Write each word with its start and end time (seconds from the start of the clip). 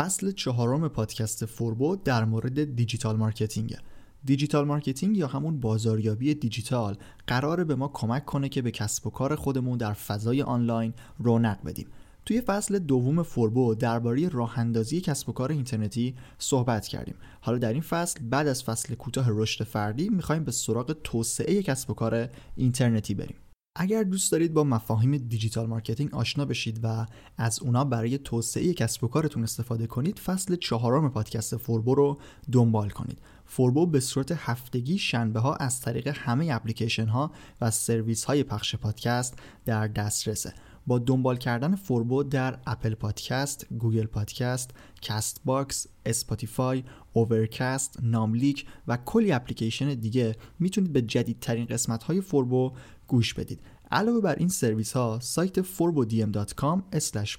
فصل 0.00 0.32
چهارم 0.32 0.88
پادکست 0.88 1.44
فوربو 1.44 1.96
در 1.96 2.24
مورد 2.24 2.76
digital 2.76 3.16
marketing. 3.16 3.76
digital 4.24 4.64
marketing 4.66 5.16
یا 5.16 5.26
همون 5.26 5.60
بازاریابی 5.60 6.34
دیجیتال 6.34 6.96
قراره 7.26 7.64
به 7.64 7.74
ما 7.74 7.88
کمک 7.88 8.24
کنه 8.24 8.48
که 8.48 8.62
به 8.62 8.70
کسب 8.70 9.06
و 9.06 9.10
کار 9.10 9.34
خودمون 9.34 9.78
در 9.78 9.92
فضای 9.92 10.42
آنلاین 10.42 10.94
رونق 11.18 11.58
بدیم. 11.64 11.86
توی 12.26 12.40
فصل 12.40 12.78
دوم 12.78 13.22
فوربو 13.22 13.74
درباره 13.74 14.28
راه 14.28 14.58
اندازی 14.58 15.00
کسب 15.00 15.28
و 15.28 15.32
کار 15.32 15.52
اینترنتی 15.52 16.14
صحبت 16.38 16.86
کردیم. 16.86 17.14
حالا 17.40 17.58
در 17.58 17.72
این 17.72 17.82
فصل 17.82 18.20
بعد 18.30 18.46
از 18.46 18.64
فصل 18.64 18.94
کوتاه 18.94 19.26
رشد 19.28 19.64
فردی 19.64 20.08
می‌خوایم 20.08 20.44
به 20.44 20.52
سراغ 20.52 20.96
توسعه 21.04 21.62
کسب 21.62 21.90
و 21.90 21.94
کار 21.94 22.28
اینترنتی 22.56 23.14
بریم. 23.14 23.36
اگر 23.80 24.02
دوست 24.02 24.32
دارید 24.32 24.54
با 24.54 24.64
مفاهیم 24.64 25.16
digital 25.16 25.66
marketing 25.66 26.14
آشنا 26.14 26.44
بشید 26.44 26.80
و 26.82 27.06
از 27.36 27.60
اونا 27.62 27.84
برای 27.84 28.18
توسعه 28.18 28.74
کسب 28.74 29.04
و 29.04 29.08
کارتون 29.08 29.42
استفاده 29.42 29.86
کنید 29.86 30.18
فصل 30.18 30.56
چهارم 30.56 31.10
پادکست 31.10 31.56
فوربو 31.56 31.94
رو 31.94 32.18
دنبال 32.52 32.90
کنید. 32.90 33.18
فوربو 33.46 33.86
به 33.86 34.00
صورت 34.00 34.32
هفتگی 34.32 34.98
شنبه 34.98 35.40
ها 35.40 35.54
از 35.54 35.80
طریق 35.80 36.08
همه 36.08 36.48
اپلیکیشن 36.52 37.06
ها 37.06 37.30
و 37.60 37.70
سرویس 37.70 38.24
های 38.24 38.42
پخش 38.42 38.76
پادکست 38.76 39.38
در 39.64 39.86
دسترسه. 39.86 40.54
با 40.88 40.98
دنبال 40.98 41.36
کردن 41.36 41.74
فوربو 41.74 42.22
در 42.22 42.58
Apple 42.66 42.94
Podcast، 42.94 43.66
Google 43.78 44.06
Podcast، 44.06 44.70
Castbox، 45.02 45.86
Spotify، 46.06 46.84
Overcast، 47.12 47.98
ناملیک 48.02 48.66
و 48.88 48.96
کلی 48.96 49.32
اپلیکیشن 49.32 49.94
دیگه 49.94 50.36
می‌تونید 50.58 50.92
به 50.92 51.02
جدیدترین 51.02 51.66
قسمت 51.66 52.02
های 52.02 52.20
فوربو 52.20 52.72
گوش 53.06 53.34
بدید. 53.34 53.60
علاوه 53.90 54.20
بر 54.20 54.34
این 54.34 54.48
سرویس 54.48 54.92
ها 54.92 55.18
سایت 55.22 55.62
forbodm.com 55.62 56.80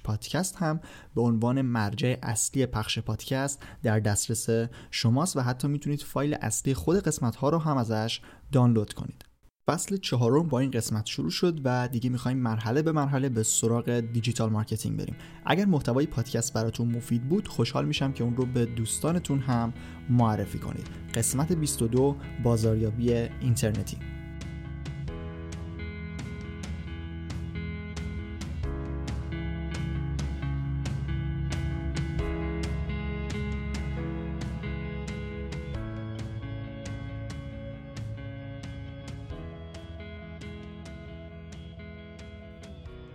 پادکست 0.04 0.56
هم 0.56 0.80
به 1.14 1.20
عنوان 1.20 1.62
مرجع 1.62 2.16
اصلی 2.22 2.66
پخش 2.66 2.98
پادکست 2.98 3.62
در 3.82 4.00
دسترس 4.00 4.68
شماست 4.90 5.36
و 5.36 5.40
حتی 5.40 5.68
می‌تونید 5.68 6.02
فایل 6.02 6.36
اصلی 6.40 6.74
خود 6.74 6.96
قسمت 6.96 7.36
ها 7.36 7.48
رو 7.48 7.58
هم 7.58 7.76
ازش 7.76 8.20
دانلود 8.52 8.92
کنید. 8.92 9.29
فصل 9.70 9.96
چهارم 9.96 10.48
با 10.48 10.58
این 10.58 10.70
قسمت 10.70 11.06
شروع 11.06 11.30
شد 11.30 11.60
و 11.64 11.88
دیگه 11.88 12.10
می‌خوایم 12.10 12.38
مرحله 12.38 12.82
به 12.82 12.92
مرحله 12.92 13.28
به 13.28 13.42
سراغ 13.42 13.90
digital 13.90 14.50
marketing 14.50 14.98
بریم. 14.98 15.16
اگر 15.46 15.64
محتوای 15.64 16.06
پادکست 16.06 16.54
براتون 16.54 16.96
مفید 16.96 17.28
بود 17.28 17.48
خوشحال 17.48 17.84
میشم 17.84 18.12
که 18.12 18.24
اون 18.24 18.36
رو 18.36 18.46
به 18.46 18.66
دوستانتون 18.66 19.38
هم 19.38 19.72
معرفی 20.08 20.58
کنید. 20.58 20.86
قسمت 21.14 21.52
22 21.52 22.16
بازاریابی 22.42 23.12
اینترنتی. 23.12 23.96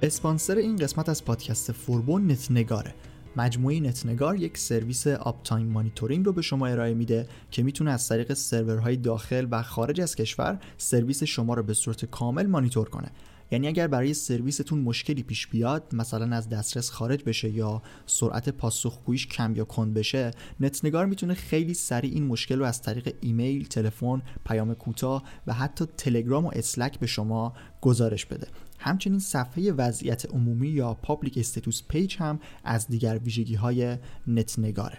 اسپانسر 0.05 0.55
این 0.55 0.75
قسمت 0.75 1.09
از 1.09 1.25
پادکست 1.25 1.71
فوربو 1.71 2.19
نتنگاره. 2.19 2.93
مجموعه 3.35 3.79
نتنگار 3.79 4.35
یک 4.35 4.57
سرویس 4.57 5.07
uptime 5.07 5.67
monitoring 5.67 6.25
رو 6.25 6.33
به 6.33 6.41
شما 6.41 6.67
ارائه 6.67 6.93
میده 6.93 7.27
که 7.51 7.63
می‌تونه 7.63 7.91
از 7.91 8.07
طریق 8.07 8.33
سرورهای 8.33 8.95
داخل 8.95 9.47
و 9.51 9.63
خارج 9.63 10.01
از 10.01 10.15
کشور 10.15 10.59
سرویس 10.77 11.23
شما 11.23 11.53
رو 11.53 11.63
به 11.63 11.73
صورت 11.73 12.05
کامل 12.05 12.45
مانیتور 12.45 12.89
کنه. 12.89 13.11
یعنی 13.51 13.67
اگر 13.67 13.87
برای 13.87 14.13
سرویستون 14.13 14.79
مشکلی 14.79 15.23
پیش 15.23 15.47
بیاد 15.47 15.95
مثلا 15.95 16.35
از 16.35 16.49
دسترس 16.49 16.89
خارج 16.89 17.23
بشه 17.23 17.49
یا 17.49 17.81
سرعت 18.05 18.49
پاسخگوییش 18.49 19.27
کم 19.27 19.55
یا 19.55 19.65
کند 19.65 19.93
بشه 19.93 20.31
نتنگار 20.59 21.05
می‌تونه 21.05 21.33
خیلی 21.33 21.73
سریع 21.73 22.13
این 22.13 22.27
مشکل 22.27 22.59
رو 22.59 22.65
از 22.65 22.81
طریق 22.81 23.15
ایمیل، 23.21 23.67
تلفن، 23.67 24.21
پیام 24.45 24.73
کوتاه 24.73 25.23
و 25.47 25.53
حتی 25.53 25.85
تلگرام 25.97 26.45
و 26.45 26.51
Slack 26.53 26.99
به 26.99 27.07
شما 27.07 27.53
گزارش 27.81 28.25
بده. 28.25 28.47
همچنین 28.79 29.19
صفحه 29.19 29.71
وضعیت 29.71 30.25
عمومی 30.25 30.67
یا 30.67 30.93
public 30.93 31.37
status 31.37 31.83
page 31.87 32.15
هم 32.19 32.39
از 32.63 32.87
دیگر 32.87 33.19
ویژگی 33.23 33.55
های 33.55 33.97
نتنگاره. 34.27 34.97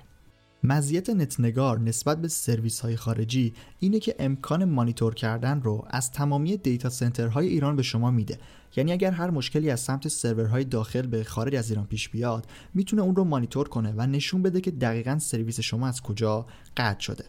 مزیت 0.69 1.11
نتنگار 1.11 1.81
نسبت 1.81 2.21
به 2.21 2.29
سرویس 2.29 2.81
های 2.81 2.97
خارجی 2.97 3.55
اینه 3.79 4.01
که 4.01 4.15
امکان 4.19 4.65
مانیتور 4.65 5.15
کردن 5.15 5.61
رو 5.61 5.85
از 5.91 6.13
تمامی 6.13 6.57
data 6.57 6.89
center 6.89 7.34
های 7.34 7.49
ایران 7.49 7.77
به 7.77 7.83
شما 7.83 8.11
میده. 8.11 8.39
یعنی 8.77 8.93
اگر 8.93 9.11
هر 9.11 9.31
مشکلی 9.31 9.71
از 9.71 9.81
سمت 9.81 10.09
سرورهای 10.09 10.65
داخل 10.65 11.07
به 11.07 11.25
خارج 11.25 11.55
از 11.55 11.71
ایران 11.71 11.87
پیش 11.87 12.09
بیاد 12.09 12.47
می‌تونه 12.75 13.03
اون 13.03 13.17
رو 13.17 13.25
مانیتور 13.25 13.69
کنه 13.69 13.95
و 13.97 14.07
نشون 14.07 14.43
بده 14.43 14.61
که 14.61 14.71
دقیقا 14.71 15.19
سرویس 15.19 15.61
شما 15.61 15.89
از 15.89 16.03
کجا 16.03 16.47
قطع 16.77 17.01
شده. 17.01 17.25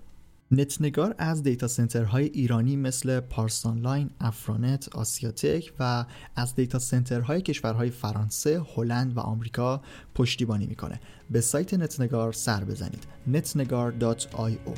نتنگار 0.51 1.15
از 1.17 1.43
data 1.43 1.67
center 1.67 2.11
های 2.11 2.25
ایرانی 2.25 2.75
مثل 2.75 3.19
پارس‌آنلاین، 3.19 4.09
افرانت، 4.19 4.89
آسیاتک 4.95 5.73
و 5.79 6.05
از 6.35 6.55
data 6.55 6.79
center 6.79 7.26
های 7.26 7.41
کشورهای 7.41 7.89
فرانسه، 7.89 8.61
هلند 8.75 9.17
و 9.17 9.19
آمریکا 9.19 9.81
پشتیبانی 10.15 10.67
می‌کنه. 10.67 10.99
به 11.29 11.41
سایت 11.41 11.73
نتنگار 11.73 12.33
سر 12.33 12.63
بزنید. 12.63 13.07
netnegar.io 13.33 14.71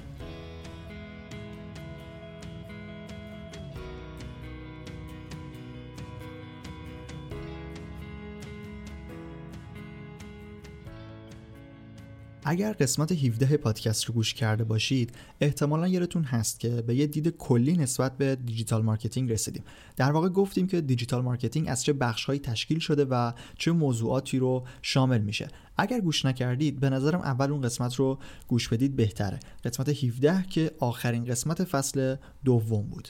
اگر 12.49 12.73
قسمت 12.73 13.11
17 13.11 13.57
پادکست 13.57 14.05
رو 14.05 14.13
گوش 14.13 14.33
کرده 14.33 14.63
باشید 14.63 15.11
احتمالا 15.41 15.87
یادتون 15.87 16.23
هست 16.23 16.59
که 16.59 16.69
به 16.69 16.95
یه 16.95 17.07
دید 17.07 17.29
کلی 17.29 17.77
نسبت 17.77 18.17
به 18.17 18.35
digital 18.35 18.81
marketing 18.81 19.31
رسیدیم. 19.31 19.63
در 19.95 20.11
واقع 20.11 20.29
گفتیم 20.29 20.67
که 20.67 20.81
digital 20.81 21.21
marketing 21.21 21.69
از 21.69 21.83
چه 21.83 21.93
بخشهایی 21.93 22.39
تشکیل 22.39 22.79
شده 22.79 23.05
و 23.05 23.31
چه 23.57 23.71
موضوعاتی 23.71 24.39
رو 24.39 24.65
شامل 24.81 25.21
میشه. 25.21 25.47
اگر 25.77 26.01
گوش 26.01 26.25
نکردید 26.25 26.79
به 26.79 26.89
نظرم 26.89 27.19
اول 27.19 27.51
اون 27.51 27.61
قسمت 27.61 27.95
رو 27.95 28.19
گوش 28.47 28.69
بدید 28.69 28.95
بهتره. 28.95 29.39
قسمت 29.63 29.89
17 29.89 30.45
که 30.49 30.71
آخرین 30.79 31.25
قسمت 31.25 31.63
فصل 31.63 32.15
دوم 32.45 32.81
بود. 32.81 33.09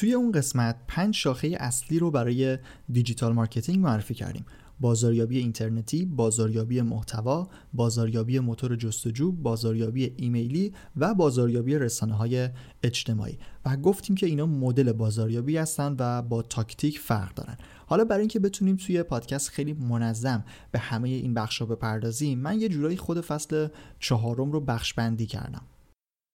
توی 0.00 0.12
اون 0.12 0.32
قسمت 0.32 0.76
پنج 0.88 1.14
شاخه 1.14 1.56
اصلی 1.60 1.98
رو 1.98 2.10
برای 2.10 2.58
digital 2.92 3.32
marketing 3.32 3.78
معرفی 3.78 4.14
کردیم. 4.14 4.44
بازاریابی 4.80 5.38
اینترنتی، 5.38 6.04
بازاریابی 6.04 6.80
محتوا، 6.80 7.48
بازاریابی 7.72 8.38
موتور 8.38 8.76
جستجو، 8.76 9.32
بازاریابی 9.32 10.14
ایمیلی 10.16 10.72
و 10.96 11.14
بازاریابی 11.14 11.78
رسانه 11.78 12.14
های 12.14 12.48
اجتماعی. 12.82 13.38
و 13.64 13.76
گفتیم 13.76 14.16
که 14.16 14.26
اینا 14.26 14.46
مدل 14.46 14.92
بازاریابی 14.92 15.56
هستن 15.56 15.96
و 15.98 16.22
با 16.22 16.42
تاکتیک 16.42 16.98
فرق 16.98 17.34
دارن. 17.34 17.56
حالا 17.86 18.04
برای 18.04 18.20
اینکه 18.20 18.38
بتونیم 18.40 18.76
توی 18.76 19.02
پادکست 19.02 19.48
خیلی 19.48 19.72
منظم 19.72 20.44
به 20.72 20.78
همه 20.78 21.08
این 21.08 21.34
بخش 21.34 21.62
بپردازیم 21.62 22.38
من 22.38 22.60
یه 22.60 22.68
جورایی 22.68 22.96
خود 22.96 23.20
فصل 23.20 23.68
چهارم 23.98 24.52
رو 24.52 24.60
بخش 24.60 24.94
بندی 24.94 25.26
کردم. 25.26 25.62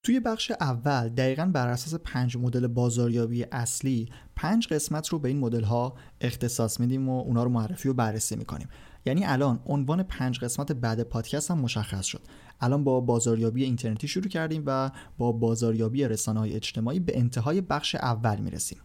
توی 0.07 0.21
بخش 0.21 0.53
اول 0.61 1.09
دقیقا 1.09 1.45
بر 1.45 1.69
اساس 1.69 1.95
پنج 2.05 2.37
مدل 2.37 2.67
بازاریابی 2.67 3.45
اصلی 3.53 4.09
پنج 4.37 4.69
قسمت 4.69 5.09
رو 5.09 5.19
به 5.19 5.29
این 5.29 5.39
مدل 5.39 5.63
ها 5.63 5.95
اختصاص 6.21 6.81
میدیم 6.81 7.09
و 7.09 7.21
اونا 7.21 7.45
رو 7.45 7.51
معرفی 7.51 7.89
و 7.89 7.93
بررسی 7.93 8.37
می‌کنیم. 8.37 8.69
یعنی 9.07 9.25
الان 9.25 9.61
عنوان 9.67 10.03
پنج 10.03 10.39
قسمت 10.41 10.73
بعد 10.73 11.03
پادکست 11.03 11.51
هم 11.51 11.59
مشخص 11.59 12.05
شد. 12.05 12.21
الان 12.61 12.85
با 12.85 13.01
بازاریابی 13.01 13.65
اینترنتی 13.65 14.09
شروع 14.09 14.29
کردیم 14.29 14.63
و 14.67 14.91
با 15.19 15.33
بازاریابی 15.33 16.05
رسانه 16.05 16.41
های 16.41 16.55
اجتماعی 16.55 17.01
به 17.01 17.19
انتهای 17.19 17.61
بخش 17.61 17.95
اول 17.95 18.37
می‌رسیم. 18.37 18.79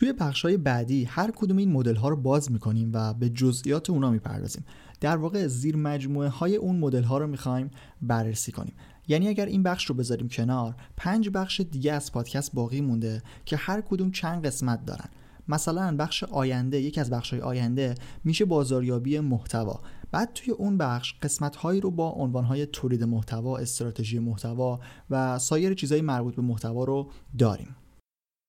توی 0.00 0.12
بخش 0.12 0.42
های 0.42 0.56
بعدی 0.56 1.04
هر 1.04 1.30
کدوم 1.30 1.56
این 1.56 1.72
مدل 1.72 1.94
ها 1.94 2.08
رو 2.08 2.16
باز 2.16 2.52
می‌کنیم 2.52 2.90
و 2.94 3.14
به 3.14 3.28
جزئیات 3.28 3.90
اونا 3.90 4.10
می‌پردازیم. 4.10 4.64
در 5.00 5.16
واقع 5.16 5.46
زیر 5.46 5.76
مجموعه 5.76 6.28
های 6.28 6.56
اون 6.56 6.76
مدل 6.78 7.02
ها 7.02 7.18
رو 7.18 7.26
می‌خوایم 7.26 7.70
بررسی 8.02 8.52
کنیم. 8.52 8.74
یعنی 9.08 9.28
اگر 9.28 9.46
این 9.46 9.62
بخش 9.62 9.86
رو 9.86 9.94
بذاریم 9.94 10.28
کنار 10.28 10.74
پنج 10.96 11.28
بخش 11.28 11.60
دیگه 11.60 11.92
از 11.92 12.12
پادکست 12.12 12.54
باقی 12.54 12.80
مونده 12.80 13.22
که 13.44 13.56
هر 13.56 13.80
کدوم 13.80 14.10
چند 14.10 14.46
قسمت 14.46 14.84
دارن. 14.84 15.08
مثلا 15.48 15.96
بخش 15.96 16.24
آینده 16.24 16.80
یکی 16.80 17.00
از 17.00 17.10
بخش 17.10 17.30
های 17.30 17.40
آینده 17.42 17.94
میشه 18.24 18.44
بازاریابی 18.44 19.20
محتوا. 19.20 19.80
بعد 20.10 20.32
توی 20.34 20.52
اون 20.52 20.78
بخش 20.78 21.14
قسمت 21.22 21.56
هایی 21.56 21.80
رو 21.80 21.90
با 21.90 22.10
عنوان 22.10 22.44
های 22.44 22.66
تولید 22.66 23.04
محتوا 23.04 23.58
استراتژی 23.58 24.18
محتوا 24.18 24.80
و 25.10 25.38
سایر 25.38 25.74
چیزهای 25.74 26.00
مربوط 26.00 26.34
به 26.34 26.42
محتوا 26.42 26.84
رو 26.84 27.10
داریم. 27.38 27.76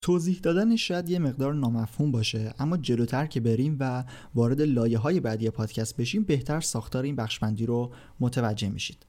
توضیح 0.01 0.39
دادنش 0.44 0.88
شاید 0.88 1.09
یه 1.09 1.19
مقدار 1.19 1.54
نامفهوم 1.54 2.12
باشه 2.12 2.54
اما 2.59 2.77
جلوتر 2.77 3.25
که 3.25 3.39
بریم 3.39 3.77
و 3.80 4.04
وارد 4.36 4.62
لایه 4.62 4.98
های 4.98 5.19
بعدی 5.19 5.50
پادکست 5.50 5.98
بشیم 5.98 6.24
بهتر 6.24 6.62
ساختار 6.62 7.04
این 7.04 7.15
بخشبندی 7.15 7.65
رو 7.65 7.92
متوجه 8.19 8.69
میشید. 8.69 9.06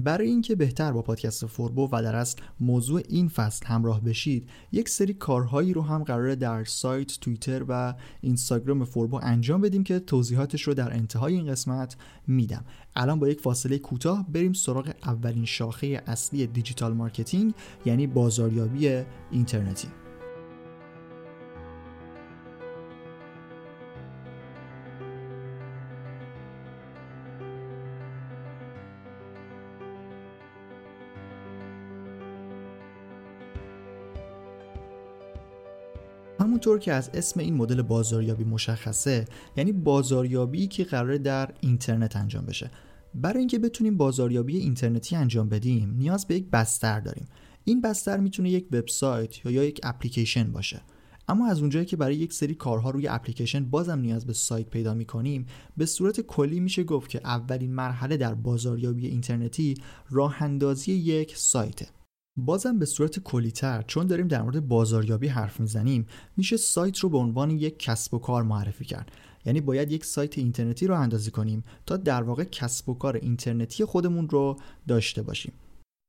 برای 0.00 0.28
اینکه 0.28 0.54
بهتر 0.54 0.92
با 0.92 1.02
پادکست 1.02 1.46
فوربو 1.46 1.88
و 1.92 2.02
در 2.02 2.16
اصل 2.16 2.42
موضوع 2.60 3.02
این 3.08 3.28
فصل 3.28 3.66
همراه 3.66 4.00
بشید 4.00 4.48
یک 4.72 4.88
سری 4.88 5.14
کارهایی 5.14 5.72
رو 5.72 5.82
هم 5.82 6.04
قراره 6.04 6.36
در 6.36 6.64
سایت 6.64 7.20
توییتر 7.20 7.64
و 7.68 7.94
اینستاگرام 8.20 8.84
فوربو 8.84 9.20
انجام 9.22 9.60
بدیم 9.60 9.84
که 9.84 9.98
توضیحاتش 9.98 10.62
رو 10.62 10.74
در 10.74 10.92
انتهای 10.92 11.34
این 11.34 11.46
قسمت 11.46 11.96
میدم. 12.26 12.64
الان 12.96 13.18
با 13.18 13.28
یک 13.28 13.40
فاصله 13.40 13.78
کوتاه 13.78 14.26
بریم 14.32 14.52
سراغ 14.52 14.92
اولین 15.04 15.44
شاخه 15.44 16.02
اصلی 16.06 16.46
digital 16.46 16.92
marketing 16.92 17.54
یعنی 17.84 18.06
بازاریابی 18.06 19.02
اینترنتی. 19.30 19.88
همونطور 36.40 36.78
که 36.78 36.92
از 36.92 37.10
اسم 37.14 37.40
این 37.40 37.54
مدل 37.54 37.82
بازاریابی 37.82 38.44
مشخصه 38.44 39.24
یعنی 39.56 39.72
بازاریابی 39.72 40.66
که 40.66 40.84
قراره 40.84 41.18
در 41.18 41.54
اینترنت 41.60 42.16
انجام 42.16 42.46
بشه. 42.46 42.70
برای 43.14 43.38
اینکه 43.38 43.58
بتونیم 43.58 43.96
بازاریابی 43.96 44.56
اینترنتی 44.56 45.16
انجام 45.16 45.48
بدیم 45.48 45.94
نیاز 45.98 46.26
به 46.26 46.34
یک 46.34 46.50
بستر 46.50 47.00
داریم. 47.00 47.26
این 47.64 47.80
بستر 47.80 48.16
می‌تونه 48.16 48.50
یک 48.50 48.66
وبسایت 48.72 49.44
یا, 49.46 49.52
یا 49.52 49.64
یک 49.64 49.80
اپلیکیشن 49.82 50.52
باشه. 50.52 50.80
اما 51.28 51.46
از 51.46 51.60
اونجایی 51.60 51.86
که 51.86 51.96
برای 51.96 52.16
یک 52.16 52.32
سری 52.32 52.54
کارها 52.54 52.90
روی 52.90 53.08
اپلیکیشن 53.08 53.64
بازم 53.64 53.98
نیاز 53.98 54.26
به 54.26 54.32
سایت 54.32 54.70
پیدا 54.70 54.94
می‌کنیم 54.94 55.46
به 55.76 55.86
صورت 55.86 56.20
کلی 56.20 56.60
میشه 56.60 56.84
گفت 56.84 57.10
که 57.10 57.20
اولین 57.24 57.74
مرحله 57.74 58.16
در 58.16 58.34
بازاریابی 58.34 59.06
اینترنتی 59.06 59.74
راه 60.10 60.42
اندازی 60.42 60.92
یک 60.92 61.36
سایته. 61.36 61.86
بازم 62.36 62.78
به 62.78 62.86
صورت 62.86 63.18
کلیتر 63.18 63.82
چون 63.82 64.06
داریم 64.06 64.28
در 64.28 64.42
مورد 64.42 64.68
بازاریابی 64.68 65.28
حرف 65.28 65.60
می‌زنیم 65.60 66.06
میشه 66.36 66.56
سایت 66.56 66.98
رو 66.98 67.08
به 67.08 67.18
عنوان 67.18 67.50
یک 67.50 67.78
کسب 67.78 68.14
و 68.14 68.18
کار 68.18 68.42
معرفی 68.42 68.84
کرد. 68.84 69.10
یعنی 69.44 69.60
باید 69.60 69.92
یک 69.92 70.04
سایت 70.04 70.38
اینترنتی 70.38 70.86
رو 70.86 70.94
اندازی 70.94 71.30
کنیم 71.30 71.64
تا 71.86 71.96
در 71.96 72.22
واقع 72.22 72.44
کسب 72.44 72.88
و 72.88 72.94
کار 72.94 73.16
اینترنتی 73.16 73.84
خودمون 73.84 74.28
رو 74.28 74.56
داشته 74.88 75.22
باشیم. 75.22 75.52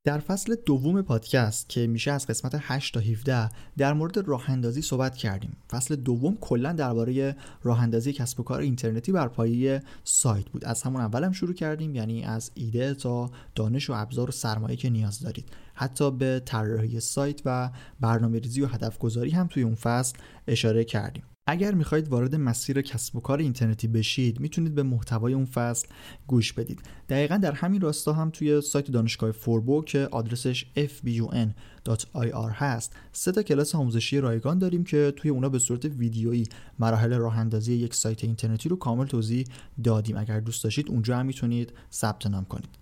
در 0.04 0.18
فصل 0.18 0.54
دوم 0.66 1.02
پادکست 1.02 1.68
که 1.68 1.86
میشه 1.86 2.12
از 2.12 2.26
قسمت 2.26 2.58
8 2.58 2.94
تا 2.94 3.00
17 3.00 3.48
در 3.76 3.92
مورد 3.92 4.18
راه 4.18 4.50
اندازی 4.50 4.82
صحبت 4.82 5.16
کردیم. 5.16 5.56
فصل 5.70 5.96
دوم 5.96 6.36
کلا 6.40 6.72
درباره 6.72 7.36
راه 7.62 7.82
اندازی 7.82 8.12
کسب 8.12 8.40
و 8.40 8.42
کار 8.42 8.60
اینترنتی 8.60 9.12
بر 9.12 9.28
پایه 9.28 9.82
سایت 10.04 10.48
بود. 10.48 10.64
از 10.64 10.82
همون 10.82 11.00
اولم 11.00 11.32
شروع 11.32 11.54
کردیم 11.54 11.94
یعنی 11.94 12.24
از 12.24 12.50
ایده 12.54 12.94
تا 12.94 13.30
دانش 13.54 13.90
و 13.90 13.92
ابزار 13.92 14.28
و 14.28 14.32
سرمایه 14.32 14.76
که 14.76 14.90
نیاز 14.90 15.20
دارید. 15.20 15.48
حتی 15.74 16.10
به 16.10 16.42
طراحی 16.44 17.00
سایت 17.00 17.40
و 17.44 17.70
برنامه‌ریزی 18.00 18.62
و 18.62 18.66
هدف 18.66 18.98
گذاری 18.98 19.30
هم 19.30 19.46
توی 19.46 19.62
اون 19.62 19.74
فصل 19.74 20.18
اشاره 20.46 20.84
کردیم. 20.84 21.22
اگر 21.46 21.74
می‌خواهید 21.74 22.08
وارد 22.08 22.34
مسیر 22.34 22.82
کسب 22.82 23.16
و 23.16 23.20
کار 23.20 23.38
اینترنتی 23.38 23.88
بشید 23.88 24.40
می‌تونید 24.40 24.74
به 24.74 24.82
محتوای 24.82 25.34
اون 25.34 25.44
فصل 25.44 25.88
گوش 26.26 26.52
بدید. 26.52 26.80
دقیقا 27.08 27.36
در 27.36 27.52
همین 27.52 27.80
راستا 27.80 28.12
هم 28.12 28.30
توی 28.30 28.60
سایت 28.60 28.90
دانشگاه 28.90 29.32
فوربو 29.32 29.84
که 29.84 30.08
آدرسش 30.10 30.64
fbun.ir 30.76 32.50
هست 32.52 32.96
سه 33.12 33.32
تا 33.32 33.42
کلاس 33.42 33.74
آموزشی 33.74 34.20
رایگان 34.20 34.58
داریم 34.58 34.84
که 34.84 35.12
توی 35.16 35.30
اونا 35.30 35.48
به 35.48 35.58
صورت 35.58 35.84
ویدیویی 35.84 36.46
مراحل 36.78 37.14
راه 37.14 37.38
اندازی 37.38 37.74
یک 37.74 37.94
سایت 37.94 38.24
اینترنتی 38.24 38.68
رو 38.68 38.76
کامل 38.76 39.06
توضیح 39.06 39.46
دادیم. 39.84 40.16
اگر 40.16 40.40
دوست 40.40 40.64
داشتید 40.64 40.88
اونجا 40.88 41.18
هم 41.18 41.26
می‌تونید 41.26 41.72
ثبت 41.92 42.26
نام 42.26 42.44
کنید. 42.44 42.78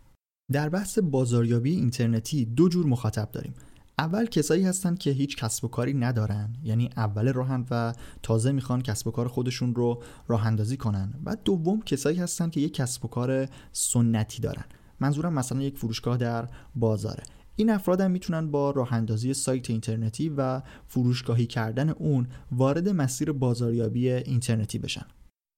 در 0.53 0.69
بحث 0.69 0.99
بازاریابی 0.99 1.71
اینترنتی 1.71 2.45
دو 2.45 2.69
جور 2.69 2.87
مخاطب 2.87 3.31
داریم. 3.33 3.55
اول 4.01 4.27
کسایی 4.27 4.65
هستن 4.65 4.95
که 4.95 5.11
هیچ 5.11 5.37
کسب 5.37 5.65
و 5.65 5.69
کاری 5.69 5.95
ندارن. 5.95 6.53
یعنی 6.63 6.91
اول 6.97 7.33
راهن 7.33 7.67
و 7.71 7.93
تازه 8.23 8.53
می‌خوان 8.53 8.83
کسب 8.83 9.07
و 9.07 9.11
کار 9.11 9.29
خودشون 9.29 9.75
رو 9.75 10.03
راه 10.29 10.47
اندازی 10.47 10.77
کنن. 10.77 11.15
و 11.25 11.37
دوم 11.45 11.83
کسایی 11.83 12.19
هستن 12.19 12.51
که 12.51 12.61
یک 12.61 12.75
کسب 12.75 13.05
و 13.05 13.09
کار 13.09 13.49
سنتی 13.73 14.43
دارن. 14.43 14.65
منظورم 15.01 15.33
مثلا 15.33 15.63
یک 15.63 15.79
فروشگاه 15.79 16.17
در 16.17 16.49
بازاره. 16.75 17.23
این 17.57 17.71
افراد 17.71 18.01
هم 18.01 18.11
می‌تونن 18.11 18.51
با 18.51 18.71
راه 18.71 18.93
اندازی 18.93 19.35
سایت 19.35 19.71
اینترنتی 19.71 20.29
و 20.29 20.63
فروشگاهی 20.89 21.47
کردن 21.47 21.89
اون 21.89 22.27
وارد 22.53 22.89
مسیر 22.89 23.33
بازاریابی 23.33 24.11
اینترنتی 24.11 24.79
بشن. 24.79 25.07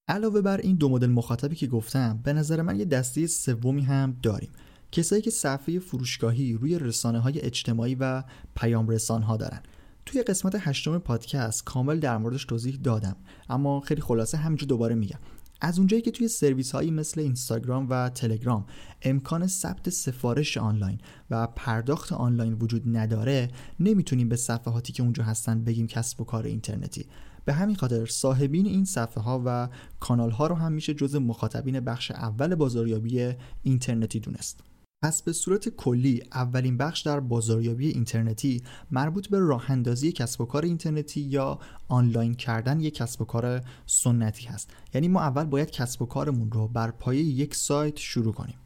علاوه 0.08 0.40
بر 0.40 0.56
این 0.56 0.76
دو 0.76 0.88
مدل 0.88 1.10
مخاطبی 1.10 1.56
که 1.56 1.66
گفتم 1.66 2.20
به 2.24 2.32
نظر 2.32 2.62
من 2.62 2.78
یه 2.78 2.84
دسته 2.84 3.26
سومی 3.26 3.82
هم 3.82 4.16
داریم. 4.22 4.50
کسایی 4.92 5.22
که 5.22 5.30
صفحه 5.30 5.78
فروشگاهی 5.78 6.52
روی 6.52 6.78
رسانه 6.78 7.18
های 7.18 7.40
اجتماعی 7.40 7.94
و 7.94 8.24
پیام 8.56 8.88
رسان 8.88 9.22
ها 9.22 9.36
دارن. 9.36 9.60
توی 10.06 10.22
قسمت 10.22 10.54
هشتم 10.58 10.98
پادکست 10.98 11.64
کامل 11.64 12.00
در 12.00 12.18
موردش 12.18 12.44
توضیح 12.44 12.76
دادم 12.76 13.16
اما 13.48 13.80
خیلی 13.80 14.00
خلاصه 14.00 14.38
همینجا 14.38 14.66
دوباره 14.66 14.94
میگم. 14.94 15.18
از 15.60 15.78
اونجایی 15.78 16.02
که 16.02 16.10
توی 16.10 16.28
سرویس 16.28 16.72
هایی 16.72 16.90
مثل 16.90 17.20
اینستاگرام 17.20 17.86
و 17.90 18.08
تلگرام 18.08 18.66
امکان 19.02 19.46
ثبت 19.46 19.90
سفارش 19.90 20.56
آنلاین 20.56 20.98
و 21.30 21.46
پرداخت 21.46 22.12
آنلاین 22.12 22.52
وجود 22.52 22.96
نداره 22.96 23.50
نمی‌تونیم 23.80 24.28
به 24.28 24.36
صفحاتی 24.36 24.92
که 24.92 25.02
اونجا 25.02 25.24
هستن 25.24 25.64
بگیم 25.64 25.86
کسب 25.86 26.20
و 26.20 26.24
کار 26.24 26.44
اینترنتی. 26.44 27.06
به 27.44 27.52
همین 27.52 27.76
خاطر 27.76 28.06
صاحبین 28.06 28.66
این 28.66 28.84
صفحه 28.84 29.22
ها 29.22 29.42
و 29.46 29.68
کانال 30.00 30.30
ها 30.30 30.46
رو 30.46 30.54
هم 30.54 30.72
میشه 30.72 30.94
جز 30.94 31.16
مخاطبین 31.16 31.80
بخش 31.80 32.10
اول 32.10 32.54
بازاریابی 32.54 33.34
اینترنتی 33.62 34.20
دونست. 34.20 34.60
پس 35.02 35.22
به 35.22 35.32
صورت 35.32 35.68
کلی 35.68 36.22
اولین 36.32 36.76
بخش 36.76 37.00
در 37.00 37.20
بازاریابی 37.20 37.88
اینترنتی 37.88 38.62
مربوط 38.90 39.28
به 39.28 39.38
راه 39.38 39.70
اندازی 39.70 40.12
کسب 40.12 40.40
و 40.40 40.44
کار 40.44 40.64
اینترنتی 40.64 41.20
یا 41.20 41.58
آنلاین 41.88 42.34
کردن 42.34 42.80
یک 42.80 42.94
کسب 42.94 43.22
و 43.22 43.24
کار 43.24 43.60
سنتی 43.86 44.46
هست. 44.46 44.70
یعنی 44.94 45.08
ما 45.08 45.20
اول 45.20 45.44
باید 45.44 45.70
کسب 45.70 46.02
و 46.02 46.06
کارمون 46.06 46.50
رو 46.50 46.68
بر 46.68 46.90
پایه 46.90 47.22
یک 47.22 47.54
سایت 47.54 47.98
شروع 47.98 48.32
کنیم. 48.32 48.61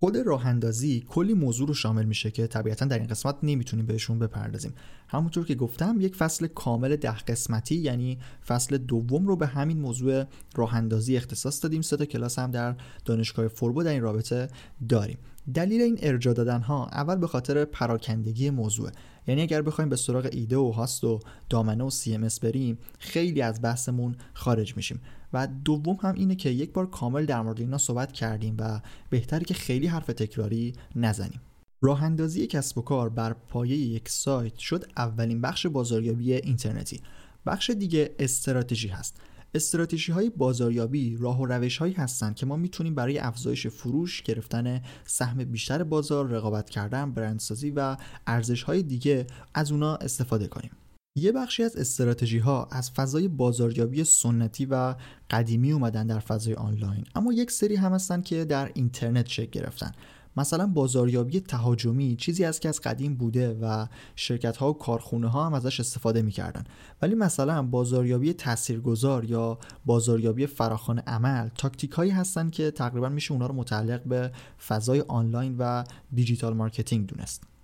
خود 0.00 0.16
راه 0.16 0.46
اندازی 0.46 1.04
کلی 1.08 1.34
موضوع 1.34 1.68
رو 1.68 1.74
شامل 1.74 2.04
میشه 2.04 2.30
که 2.30 2.46
طبیعتا 2.46 2.86
در 2.86 2.98
این 2.98 3.06
قسمت 3.06 3.36
نمی‌تونیم 3.42 3.86
بهشون 3.86 4.18
بپردازیم. 4.18 4.74
همونطور 5.08 5.44
که 5.44 5.54
گفتم 5.54 5.96
یک 6.00 6.16
فصل 6.16 6.46
کامل 6.46 6.96
ده 6.96 7.16
قسمتی 7.18 7.74
یعنی 7.74 8.18
فصل 8.46 8.78
دوم 8.78 9.26
رو 9.26 9.36
به 9.36 9.46
همین 9.46 9.80
موضوع 9.80 10.24
راه 10.54 10.74
اندازی 10.74 11.16
اختصاص 11.16 11.62
دادیم. 11.62 11.82
سه 11.82 11.96
تا 11.96 12.04
کلاس 12.04 12.38
هم 12.38 12.50
در 12.50 12.76
دانشگاه 13.04 13.48
فوربو 13.48 13.82
در 13.82 13.90
این 13.90 14.02
رابطه 14.02 14.48
داریم. 14.88 15.18
دلیل 15.54 15.80
این 15.80 15.98
ارجا 16.02 16.32
دادن 16.32 16.60
ها 16.60 16.86
اول 16.86 17.16
به 17.16 17.26
خاطر 17.26 17.64
پراکندگی 17.64 18.50
موضوع. 18.50 18.90
یعنی 19.26 19.42
اگر 19.42 19.62
بخوایم 19.62 19.88
به 19.88 19.96
سراغ 19.96 20.28
ایده 20.32 20.56
و 20.56 20.70
هاست 20.70 21.04
و 21.04 21.20
دامنه 21.50 21.84
و 21.84 21.90
سی 21.90 22.18
بریم 22.42 22.78
خیلی 22.98 23.42
از 23.42 23.62
بحثمون 23.62 24.16
خارج 24.34 24.76
میشیم. 24.76 25.00
و 25.32 25.48
دوم 25.64 25.98
هم 26.02 26.14
اینه 26.14 26.34
که 26.34 26.50
یک 26.50 26.72
بار 26.72 26.90
کامل 26.90 27.26
در 27.26 27.42
مورد 27.42 27.60
اینا 27.60 27.78
صحبت 27.78 28.12
کردیم 28.12 28.56
و 28.58 28.80
بهتره 29.10 29.44
که 29.44 29.54
خیلی 29.54 29.86
حرف 29.86 30.06
تکراری 30.06 30.72
نزنیم. 30.96 31.40
راه 31.80 32.02
اندازی 32.02 32.46
کسب 32.46 32.78
و 32.78 32.82
کار 32.82 33.08
بر 33.08 33.32
پایه 33.32 33.76
یک 33.76 34.08
سایت 34.08 34.58
شد 34.58 34.84
اولین 34.96 35.40
بخش 35.40 35.66
بازاریابی 35.66 36.32
اینترنتی. 36.32 37.00
بخش 37.46 37.70
دیگه 37.70 38.14
استراتژی 38.18 38.88
هست. 38.88 39.20
استراتژی 39.54 40.12
های 40.12 40.30
بازاریابی 40.30 41.16
راه 41.16 41.40
و 41.40 41.46
روش 41.46 41.78
هایی 41.78 41.94
هستند 41.94 42.34
که 42.34 42.46
ما 42.46 42.56
می‌تونیم 42.56 42.94
برای 42.94 43.18
افزایش 43.18 43.66
فروش 43.66 44.22
گرفتن 44.22 44.82
سهم 45.04 45.44
بیشتر 45.44 45.82
بازار 45.82 46.28
رقابت 46.28 46.70
کردن 46.70 47.12
برندسازی 47.12 47.70
و 47.70 47.96
ارزش 48.26 48.62
های 48.62 48.82
دیگه 48.82 49.26
از 49.54 49.72
اونا 49.72 49.96
استفاده 49.96 50.46
کنیم. 50.46 50.70
یه 51.18 51.32
بخشی 51.32 51.62
از 51.62 51.76
استراتژی 51.76 52.38
ها 52.38 52.68
از 52.70 52.90
فضای 52.90 53.28
بازاریابی 53.28 54.04
سنتی 54.04 54.66
و 54.66 54.94
قدیمی 55.30 55.72
اومدن 55.72 56.06
در 56.06 56.18
فضای 56.18 56.54
آنلاین 56.54 57.04
اما 57.14 57.32
یک 57.32 57.50
سری 57.50 57.76
هم 57.76 57.92
هستن 57.92 58.22
که 58.22 58.44
در 58.44 58.70
اینترنت 58.74 59.26
شکل 59.26 59.50
گرفتن. 59.50 59.92
مثلا 60.36 60.66
بازاریابی 60.66 61.40
تهاجمی 61.40 62.16
چیزی 62.16 62.44
است 62.44 62.60
که 62.60 62.68
از 62.68 62.80
قدیم 62.80 63.14
بوده 63.14 63.58
و 63.62 63.86
شرکت 64.16 64.56
ها 64.56 64.70
و 64.70 64.78
کارخونه 64.78 65.28
ها 65.28 65.46
هم 65.46 65.54
ازش 65.54 65.80
استفاده 65.80 66.22
می‌کردن. 66.22 66.64
ولی 67.02 67.14
مثلا 67.14 67.62
بازاریابی 67.62 68.32
تاثیرگذار 68.32 69.24
یا 69.24 69.58
بازاریابی 69.86 70.46
فراخوان 70.46 70.98
عمل 70.98 71.48
تاکتیک 71.48 71.90
هایی 71.90 72.10
هستن 72.10 72.50
که 72.50 72.70
تقریبا 72.70 73.08
میشه 73.08 73.32
اونا 73.32 73.46
رو 73.46 73.54
متعلق 73.54 74.02
به 74.04 74.32
فضای 74.68 75.04
آنلاین 75.08 75.56
و 75.58 75.84
digital 76.14 76.54
marketing 76.54 77.06
دونست. 77.06 77.57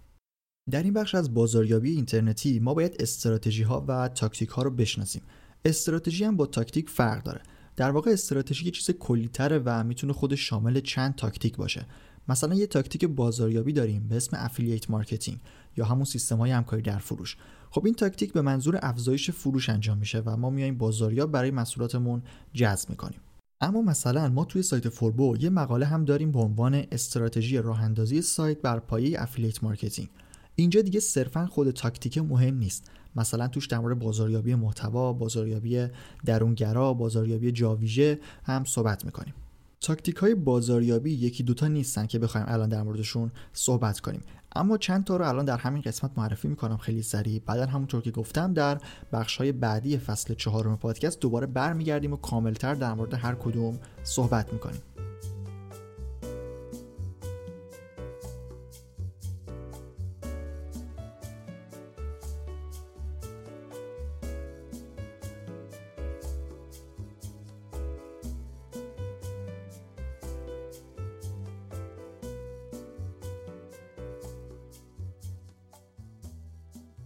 در 0.70 0.82
این 0.82 0.92
بخش 0.92 1.14
از 1.14 1.34
بازاریابی 1.34 1.90
اینترنتی 1.90 2.58
ما 2.58 2.74
باید 2.74 2.96
استراتژی 2.98 3.62
ها 3.62 3.84
و 3.88 4.08
تاکتیک 4.08 4.48
ها 4.48 4.62
رو 4.62 4.70
بشناسیم. 4.70 5.22
استراتژی 5.64 6.24
هم 6.24 6.36
با 6.36 6.46
تاکتیک 6.46 6.90
فرق 6.90 7.22
داره. 7.22 7.40
در 7.76 7.90
واقع 7.90 8.10
استراتژی 8.10 8.64
یه 8.64 8.70
چیز 8.70 8.90
کلیتره 8.90 9.62
و 9.64 9.84
می‌تونه 9.84 10.12
خودش 10.12 10.48
شامل 10.48 10.80
چند 10.80 11.14
تاکتیک 11.14 11.56
باشه. 11.56 11.86
مثلا 12.28 12.54
یه 12.54 12.66
تاکتیک 12.66 13.04
بازاریابی 13.04 13.72
داریم 13.72 14.08
به 14.08 14.16
اسم 14.16 14.36
affiliate 14.40 14.90
marketing 14.90 15.38
یا 15.76 15.84
همون 15.84 16.04
سیستم 16.04 16.36
های 16.36 16.50
همکاری 16.50 16.82
در 16.82 16.98
فروش. 16.98 17.36
خب 17.70 17.84
این 17.84 17.94
تاکتیک 17.94 18.32
به 18.32 18.42
منظور 18.42 18.78
افزایش 18.82 19.30
فروش 19.30 19.68
انجام 19.68 19.98
میشه 19.98 20.22
و 20.26 20.36
ما 20.36 20.50
میایم 20.50 20.78
بازاریاب 20.78 21.30
برای 21.30 21.50
محصولاتمون 21.50 22.22
جذب 22.54 22.90
می‌کنیم. 22.90 23.20
اما 23.60 23.82
مثلا 23.82 24.28
ما 24.28 24.44
توی 24.44 24.62
سایت 24.62 24.88
فوربو 24.88 25.36
یه 25.40 25.50
مقاله 25.50 25.86
هم 25.86 26.04
داریم 26.04 26.32
به 26.32 26.38
عنوان 26.38 26.84
استراتژی 26.92 27.58
راه 27.58 27.82
اندازی 27.82 28.22
سایت 28.22 28.62
بر 28.62 28.78
پایه 28.78 29.22
affiliate 29.22 29.64
marketing 29.64 30.08
اینجا 30.56 30.80
دیگه 30.80 31.00
صرفا 31.00 31.46
خود 31.46 31.70
تاکتیک 31.70 32.18
مهم 32.18 32.54
نیست. 32.54 32.90
مثلا 33.16 33.48
توش 33.48 33.66
در 33.66 33.78
مورد 33.78 33.98
بازاریابی 33.98 34.54
محتوا 34.54 35.12
بازاریابی 35.12 35.86
درونگرا 36.24 36.94
بازاریابی 36.94 37.52
جاویژه 37.52 38.18
هم 38.44 38.64
صحبت 38.64 39.04
می‌کنیم. 39.04 39.34
تاکتیک 39.80 40.16
های 40.16 40.34
بازاریابی 40.34 41.12
یکی 41.12 41.42
دوتا 41.42 41.68
نیستن 41.68 42.06
که 42.06 42.18
بخوایم 42.18 42.46
الان 42.48 42.68
در 42.68 42.82
موردشون 42.82 43.30
صحبت 43.52 44.00
کنیم. 44.00 44.20
اما 44.56 44.76
چند 44.78 45.04
تا 45.04 45.16
رو 45.16 45.28
الان 45.28 45.44
در 45.44 45.56
همین 45.56 45.82
قسمت 45.82 46.10
معرفی 46.16 46.48
می‌کنم. 46.48 46.76
خیلی 46.76 47.02
سریع. 47.02 47.42
بعدا 47.46 47.66
همونطور 47.66 48.02
که 48.02 48.10
گفتم 48.10 48.52
در 48.52 48.78
بخش 49.12 49.36
های 49.36 49.52
بعدی 49.52 49.98
فصل 49.98 50.34
چهارم 50.34 50.76
پادکست 50.76 51.20
دوباره 51.20 51.46
برمیگردیم 51.46 52.12
و 52.12 52.16
کاملتر 52.16 52.74
در 52.74 52.94
مورد 52.94 53.14
هر 53.14 53.34
کدوم 53.34 53.78
صحبت 54.02 54.52
می‌کنیم. 54.52 54.80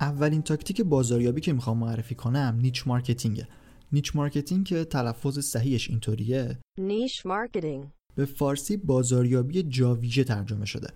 اولین 0.00 0.42
تاکتیک 0.42 0.80
بازاریابی 0.80 1.40
که 1.40 1.52
می‌خوام 1.52 1.78
معرفی 1.78 2.14
کنم 2.14 2.58
niche 2.62 2.86
marketing 2.86 3.48
ه. 3.92 3.99
niche 3.99 4.16
marketing 4.16 4.66
که 4.66 4.84
تلفظ 4.84 5.38
صحیحش 5.38 5.90
اینطوریه. 5.90 6.58
niche 6.78 7.26
marketing. 7.26 7.84
به 8.14 8.24
فارسی 8.24 8.76
بازاریابی 8.76 9.62
جاویژه 9.62 10.24
ترجمه 10.24 10.64
شده. 10.64 10.88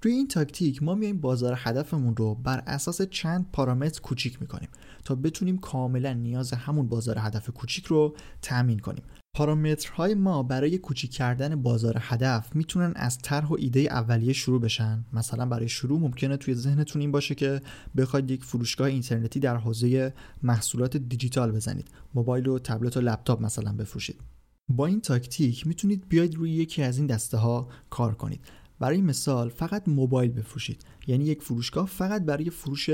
توی 0.00 0.12
این 0.12 0.28
تاکتیک 0.28 0.82
ما 0.82 0.94
میایم 0.94 1.20
بازار 1.20 1.54
هدفمون 1.56 2.16
رو 2.16 2.34
بر 2.34 2.62
اساس 2.66 3.02
چند 3.02 3.46
پارامتر 3.52 4.00
کوچیک 4.00 4.40
می‌کنیم 4.40 4.68
تا 5.04 5.14
بتونیم 5.14 5.58
کاملا 5.58 6.12
نیاز 6.12 6.52
همون 6.52 6.88
بازار 6.88 7.18
هدف 7.18 7.50
کوچیک 7.50 7.86
رو 7.86 8.16
تأمین 8.42 8.78
کنیم. 8.78 9.04
پارامترهای 9.38 10.14
ما 10.14 10.42
برای 10.42 10.78
کوچیک 10.78 11.10
کردن 11.10 11.62
بازار 11.62 11.96
هدف 12.00 12.56
می‌تونن 12.56 12.92
از 12.96 13.18
طرح 13.18 13.48
و 13.48 13.56
ایده 13.58 13.80
اولیه 13.80 14.32
شروع 14.32 14.60
بشن. 14.60 15.04
مثلا 15.12 15.46
برای 15.46 15.68
شروع 15.68 16.00
ممکنه 16.00 16.36
توی 16.36 16.54
ذهنتون 16.54 17.02
این 17.02 17.12
باشه 17.12 17.34
که 17.34 17.62
بخواید 17.96 18.30
یک 18.30 18.44
فروشگاه 18.44 18.88
اینترنتی 18.88 19.40
در 19.40 19.56
حوزه 19.56 20.14
محصولات 20.42 20.96
دیجیتال 20.96 21.52
بزنید. 21.52 21.88
موبایل 22.14 22.48
و 22.48 22.58
تبلت 22.58 22.96
و 22.96 23.00
لپتاپ 23.00 23.42
مثلا 23.42 23.72
بفروشید. 23.72 24.20
با 24.68 24.86
این 24.86 25.00
تاکتیک 25.00 25.66
می‌تونید 25.66 26.08
بیاید 26.08 26.34
روی 26.34 26.50
یکی 26.50 26.82
از 26.82 26.98
این 26.98 27.06
دسته 27.06 27.36
ها 27.36 27.68
کار 27.90 28.14
کنید. 28.14 28.40
برای 28.80 29.00
مثال 29.00 29.48
فقط 29.48 29.88
موبایل 29.88 30.30
بفروشید. 30.30 30.84
یعنی 31.06 31.24
یک 31.24 31.42
فروشگاه 31.42 31.86
فقط 31.86 32.22
برای 32.22 32.50
فروش 32.50 32.90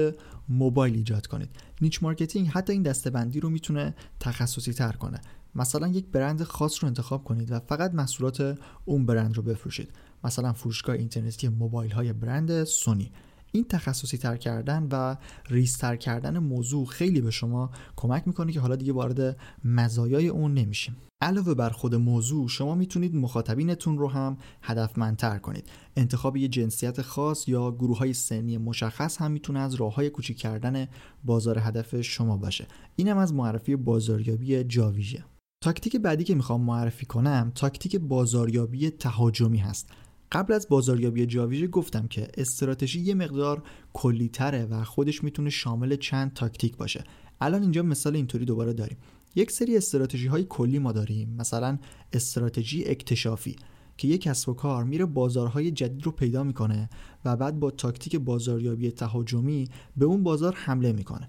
موبایل 0.48 0.94
ایجاد 0.94 1.26
کنید. 1.26 1.50
niche 1.80 2.02
marketing 2.02 2.48
حتی 2.48 2.72
این 2.72 2.82
دسته‌بندی 2.82 3.40
رو 3.40 3.50
می‌تونه 3.50 3.94
تخصصی 4.20 4.72
تر 4.72 4.92
کنه. 4.92 5.20
مثلا 5.56 5.88
یک 5.88 6.06
برند 6.06 6.42
خاص 6.42 6.84
رو 6.84 6.88
انتخاب 6.88 7.24
کنید 7.24 7.52
و 7.52 7.60
فقط 7.60 7.94
محصولات 7.94 8.58
اون 8.84 9.06
برند 9.06 9.36
رو 9.36 9.42
بفروشید. 9.42 9.88
مثلا 10.24 10.52
فروشگاه 10.52 10.96
اینترنتی 10.96 11.48
موبایل 11.48 11.90
های 11.90 12.12
برند 12.12 12.64
سونی. 12.64 13.12
این 13.52 13.64
تخصصی 13.64 14.18
تر 14.18 14.36
کردن 14.36 14.88
و 14.92 15.16
ریستر 15.50 15.96
کردن 15.96 16.38
موضوع 16.38 16.86
خیلی 16.86 17.20
به 17.20 17.30
شما 17.30 17.70
کمک 17.96 18.22
می‌کنه 18.26 18.52
که 18.52 18.60
حالا 18.60 18.76
دیگه 18.76 18.92
وارد 18.92 19.36
مزایای 19.64 20.28
اون 20.28 20.54
نمیشیم. 20.54 20.96
علاوه 21.20 21.54
بر 21.54 21.70
خود 21.70 21.94
موضوع 21.94 22.48
شما 22.48 22.74
می‌تونید 22.74 23.14
مخاطبینتون 23.14 23.98
رو 23.98 24.08
هم 24.08 24.36
هدفمندتر 24.62 25.38
کنید. 25.38 25.68
انتخاب 25.96 26.36
یه 26.36 26.48
جنسیت 26.48 27.02
خاص 27.02 27.48
یا 27.48 27.70
گروه 27.70 27.98
های 27.98 28.12
سنی 28.12 28.58
مشخص 28.58 29.18
هم 29.18 29.30
می‌تونه 29.30 29.60
از 29.60 29.74
راه 29.74 29.94
های 29.94 30.10
کوچیک 30.10 30.38
کردن 30.38 30.88
بازار 31.24 31.58
هدف 31.58 32.00
شما 32.00 32.36
باشه. 32.36 32.66
اینم 32.96 33.18
از 33.18 33.34
معرفی 33.34 33.76
بازاریابی 33.76 34.64
جاویژه. 34.64 35.24
تاکتیک 35.64 35.96
بعدی 35.96 36.24
که 36.24 36.34
می‌خوام 36.34 36.60
معرفی 36.60 37.06
کنم 37.06 37.52
تاکتیک 37.54 37.96
بازاریابی 37.96 38.90
تهاجمی 38.90 39.58
هست. 39.58 39.88
قبل 40.32 40.52
از 40.52 40.68
بازاریابی 40.68 41.26
جاویژه 41.26 41.66
گفتم 41.66 42.06
که 42.06 42.28
استراتژی 42.34 43.00
یه 43.00 43.14
مقدار 43.14 43.62
کلیتره 43.92 44.64
و 44.64 44.84
خودش 44.84 45.24
می‌تونه 45.24 45.50
شامل 45.50 45.96
چند 45.96 46.32
تاکتیک 46.32 46.76
باشه. 46.76 47.04
الان 47.40 47.62
اینجا 47.62 47.82
مثال 47.82 48.16
اینطوری 48.16 48.44
دوباره 48.44 48.72
داریم. 48.72 48.96
یک 49.34 49.50
سری 49.50 49.76
استراتژی 49.76 50.26
های 50.26 50.46
کلی 50.48 50.78
ما 50.78 50.92
داریم. 50.92 51.36
مثلا 51.38 51.78
استراتژی 52.12 52.84
اکتشافی 52.84 53.56
که 53.96 54.08
یک 54.08 54.20
کسب 54.20 54.48
و 54.48 54.54
کار 54.54 54.84
میره 54.84 55.04
بازارهای 55.04 55.70
جدید 55.70 56.02
رو 56.06 56.12
پیدا 56.12 56.44
می‌کنه 56.44 56.90
و 57.24 57.36
بعد 57.36 57.60
با 57.60 57.70
تاکتیک 57.70 58.16
بازاریابی 58.16 58.90
تهاجمی 58.90 59.68
به 59.96 60.04
اون 60.04 60.22
بازار 60.22 60.54
حمله 60.54 60.92
می‌کنه. 60.92 61.28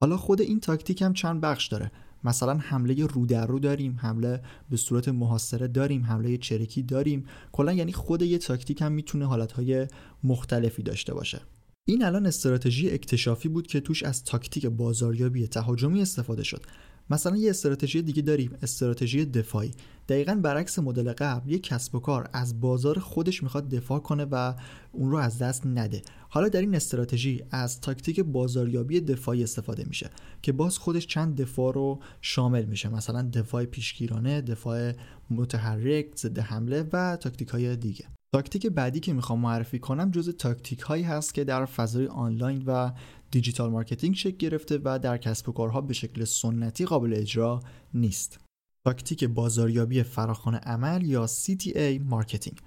حالا 0.00 0.16
خود 0.16 0.40
این 0.40 0.60
تاکتیک 0.60 1.02
هم 1.02 1.12
چند 1.12 1.40
بخش 1.40 1.66
داره. 1.66 1.92
مثلا 2.26 2.58
حمله 2.58 3.06
رو 3.06 3.26
در 3.26 3.46
رو 3.46 3.58
داریم 3.58 3.98
حمله 4.02 4.40
به 4.70 4.76
صورت 4.76 5.08
محاصره 5.08 5.68
داریم 5.68 6.04
حمله 6.04 6.36
چرکی 6.36 6.82
داریم. 6.82 7.26
کلا 7.52 7.72
یعنی 7.72 7.92
خود 7.92 8.22
یه 8.22 8.38
تاکتیک 8.38 8.82
هم 8.82 8.92
می‌تونه 8.92 9.26
حالتهای 9.26 9.86
مختلفی 10.24 10.82
داشته 10.82 11.14
باشه. 11.14 11.40
این 11.88 12.04
الان 12.04 12.26
استراتژی 12.26 12.90
اکتشافی 12.90 13.48
بود 13.48 13.66
که 13.66 13.80
توش 13.80 14.02
از 14.02 14.24
تاکتیک 14.24 14.66
بازاریابی 14.66 15.46
تهاجمی 15.46 16.02
استفاده 16.02 16.42
شد. 16.42 16.62
مثلا 17.10 17.36
یه 17.36 17.50
استراتژی 17.50 18.02
دیگه 18.02 18.22
داریم 18.22 18.56
استراتژی 18.62 19.24
دفاعی. 19.24 19.70
دقیقا 20.08 20.34
برعکس 20.34 20.78
مدل 20.78 21.12
قبل 21.12 21.50
یک 21.50 21.62
کسب 21.62 21.94
و 21.94 22.00
کار 22.00 22.30
از 22.32 22.60
بازار 22.60 22.98
خودش 22.98 23.42
می‌خواد 23.42 23.68
دفاع 23.68 23.98
کنه 23.98 24.24
و 24.24 24.54
اون 24.92 25.10
رو 25.10 25.16
از 25.16 25.38
دست 25.38 25.66
نده. 25.66 26.02
حالا 26.28 26.48
در 26.48 26.60
این 26.60 26.74
استراتژی 26.74 27.42
از 27.50 27.80
تاکتیک 27.80 28.20
بازاریابی 28.20 29.00
دفاعی 29.00 29.42
استفاده 29.42 29.84
میشه 29.84 30.10
که 30.42 30.52
باز 30.52 30.78
خودش 30.78 31.06
چند 31.06 31.40
دفاع 31.40 31.74
رو 31.74 32.00
شامل 32.20 32.64
میشه. 32.64 32.88
مثلا 32.88 33.22
دفاع 33.22 33.64
پیشگیرانه 33.64 34.40
دفاع 34.40 34.92
متحرک 35.30 36.16
ضد 36.16 36.38
حمله 36.38 36.88
و 36.92 37.16
تاکتیک 37.16 37.48
های 37.48 37.76
دیگه. 37.76 38.15
تاکتیک 38.32 38.66
بعدی 38.66 39.00
که 39.00 39.12
می‌خوام 39.12 39.40
معرفی 39.40 39.78
کنم 39.78 40.10
جز 40.10 40.36
تاکتیک 40.36 40.80
هایی 40.80 41.02
هست 41.02 41.34
که 41.34 41.44
در 41.44 41.64
فضای 41.64 42.06
آنلاین 42.06 42.62
و 42.66 42.92
digital 43.30 43.70
marketing 43.70 44.14
شکل 44.14 44.36
گرفته 44.36 44.80
و 44.84 44.98
در 44.98 45.18
کسب 45.18 45.48
و 45.48 45.52
کارها 45.52 45.80
به 45.80 45.94
شکل 45.94 46.24
سنتی 46.24 46.84
قابل 46.84 47.14
اجرا 47.16 47.62
نیست. 47.94 48.38
تاکتیک 48.84 49.24
بازاریابی 49.24 50.02
فراخوان 50.02 50.54
عمل 50.54 51.04
یا 51.04 51.26
CTA 51.26 52.00
marketing. 52.04 52.58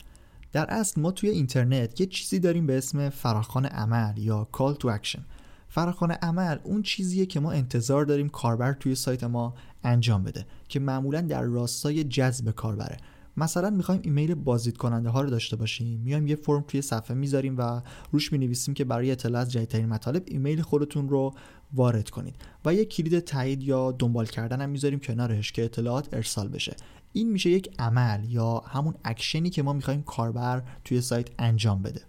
در 0.52 0.66
اصل 0.70 1.02
ما 1.02 1.12
توی 1.12 1.30
اینترنت 1.30 2.02
یه 2.02 2.08
چیزی 2.08 2.40
داریم 2.40 2.68
به 2.68 2.78
اسم 2.78 3.10
فراخوان 3.10 3.66
عمل 3.66 4.18
یا 4.18 4.48
Call 4.54 4.74
to 4.84 4.88
Action. 4.88 5.20
فراخوان 5.70 6.12
عمل 6.12 6.58
اون 6.64 6.82
چیزیه 6.82 7.26
که 7.26 7.40
ما 7.40 7.52
انتظار 7.52 8.06
داریم 8.06 8.30
کاربر 8.30 8.74
توی 8.74 8.96
سایت 8.96 9.24
ما 9.24 9.54
انجام 9.84 10.24
بده 10.24 10.46
که 10.68 10.80
معمولا 10.80 11.22
در 11.22 11.42
راستای 11.42 12.04
جذب 12.04 12.52
کاربره. 12.52 12.98
مثلا 13.38 13.70
می‌خوایم 13.70 14.02
ایمیل 14.04 14.36
بازدید 14.36 14.78
کننده 14.78 15.10
ها 15.10 15.22
رو 15.22 15.30
داشته 15.30 15.56
باشیم 15.56 16.00
میایم 16.00 16.28
یه 16.28 16.36
فرم 16.36 16.64
توی 16.68 16.82
صفحه 16.82 17.16
می‌ذاریم 17.18 17.58
و 17.58 17.82
روش 18.12 18.32
می‌نویسیم 18.32 18.74
که 18.74 18.86
برای 18.86 19.12
اطلاع 19.12 19.42
از 19.42 19.52
جدیدترین 19.52 19.86
مطالب 19.86 20.24
ایمیل 20.28 20.62
خودتون 20.62 21.10
رو 21.10 21.34
وارد 21.74 22.10
کنید 22.10 22.36
و 22.66 22.74
یه 22.74 22.86
کلید 22.86 23.20
تایید 23.20 23.64
یا 23.64 23.92
دنبال 23.92 24.26
کردن 24.26 24.62
هم 24.62 24.70
می‌ذاریم 24.70 25.00
کنارش 25.00 25.52
که 25.52 25.66
اطلاعات 25.66 26.14
ارسال 26.14 26.48
بشه. 26.48 26.76
این 27.14 27.32
میشه 27.32 27.50
یک 27.50 27.70
عمل 27.80 28.26
یا 28.30 28.58
همون 28.58 28.94
اکشنی 29.04 29.50
که 29.50 29.64
ما 29.64 29.74
می‌خوایم 29.74 30.02
کاربر 30.02 30.64
توی 30.86 31.02
سایت 31.02 31.30
انجام 31.40 31.82
بده. 31.82 32.02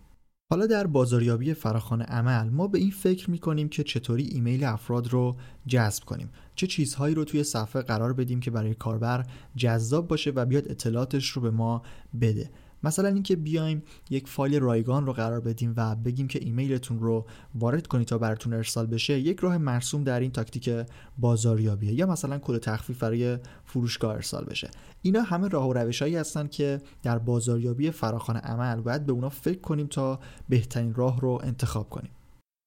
حالا 0.53 0.67
در 0.67 0.87
بازاریابی 0.87 1.55
فراخوان 1.55 2.03
عمل 2.03 2.49
ما 2.49 2.67
به 2.67 2.79
این 2.79 2.91
فکر 2.91 3.31
می‌کنیم 3.31 3.69
که 3.69 3.83
چطوری 3.83 4.25
ایمیل 4.25 4.65
افراد 4.65 5.09
رو 5.09 5.37
جذب 5.67 6.05
کنیم. 6.05 6.31
چه 6.55 6.67
چیزهایی 6.67 7.15
رو 7.15 7.25
توی 7.25 7.45
صفحه 7.45 7.83
قرار 7.83 8.13
بدیم 8.13 8.41
که 8.41 8.51
برای 8.51 8.75
کاربر 8.75 9.27
جذاب 9.57 10.09
باشه 10.09 10.31
و 10.31 10.47
بیاد 10.47 10.69
اطلاعاتش 10.69 11.29
رو 11.29 11.43
به 11.43 11.51
ما 11.51 11.83
بده. 12.21 12.51
مثلا 12.83 13.09
اینکه 13.09 13.37
بیایم 13.37 13.83
یک 14.11 14.29
فایل 14.29 14.61
رایگان 14.61 15.07
رو 15.07 15.13
قرار 15.13 15.41
بدیم 15.41 15.75
و 15.77 15.97
بگیم 15.97 16.29
که 16.29 16.39
ایمیلتون 16.43 16.99
رو 16.99 17.27
وارد 17.55 17.87
کنید 17.87 18.07
تا 18.07 18.19
براتون 18.19 18.53
ارسال 18.53 18.87
بشه 18.87 19.21
یک 19.21 19.41
راه 19.41 19.59
مرسوم 19.59 20.05
در 20.05 20.21
این 20.21 20.31
تاکتیک 20.31 20.71
بازاریابیه 21.19 21.93
یا 21.93 22.07
مثلا 22.07 22.39
کد 22.39 22.59
تخفیف 22.59 22.99
برای 22.99 23.39
فروشگاه 23.65 24.15
ارسال 24.15 24.45
بشه. 24.45 24.71
اینا 25.03 25.23
همه 25.23 25.49
راه 25.49 25.69
و 25.69 25.73
روشهایی 25.73 26.17
هستن 26.17 26.47
که 26.47 26.81
در 27.03 27.19
بازاریابی 27.19 27.91
فراخوان 27.91 28.37
عمل 28.37 28.81
باید 28.81 29.07
به 29.07 29.13
اونا 29.13 29.29
فکر 29.29 29.61
کنیم 29.61 29.87
تا 29.87 30.21
بهترین 30.49 30.95
راه 30.95 31.21
رو 31.21 31.41
انتخاب 31.45 31.91
کنیم. 31.91 32.11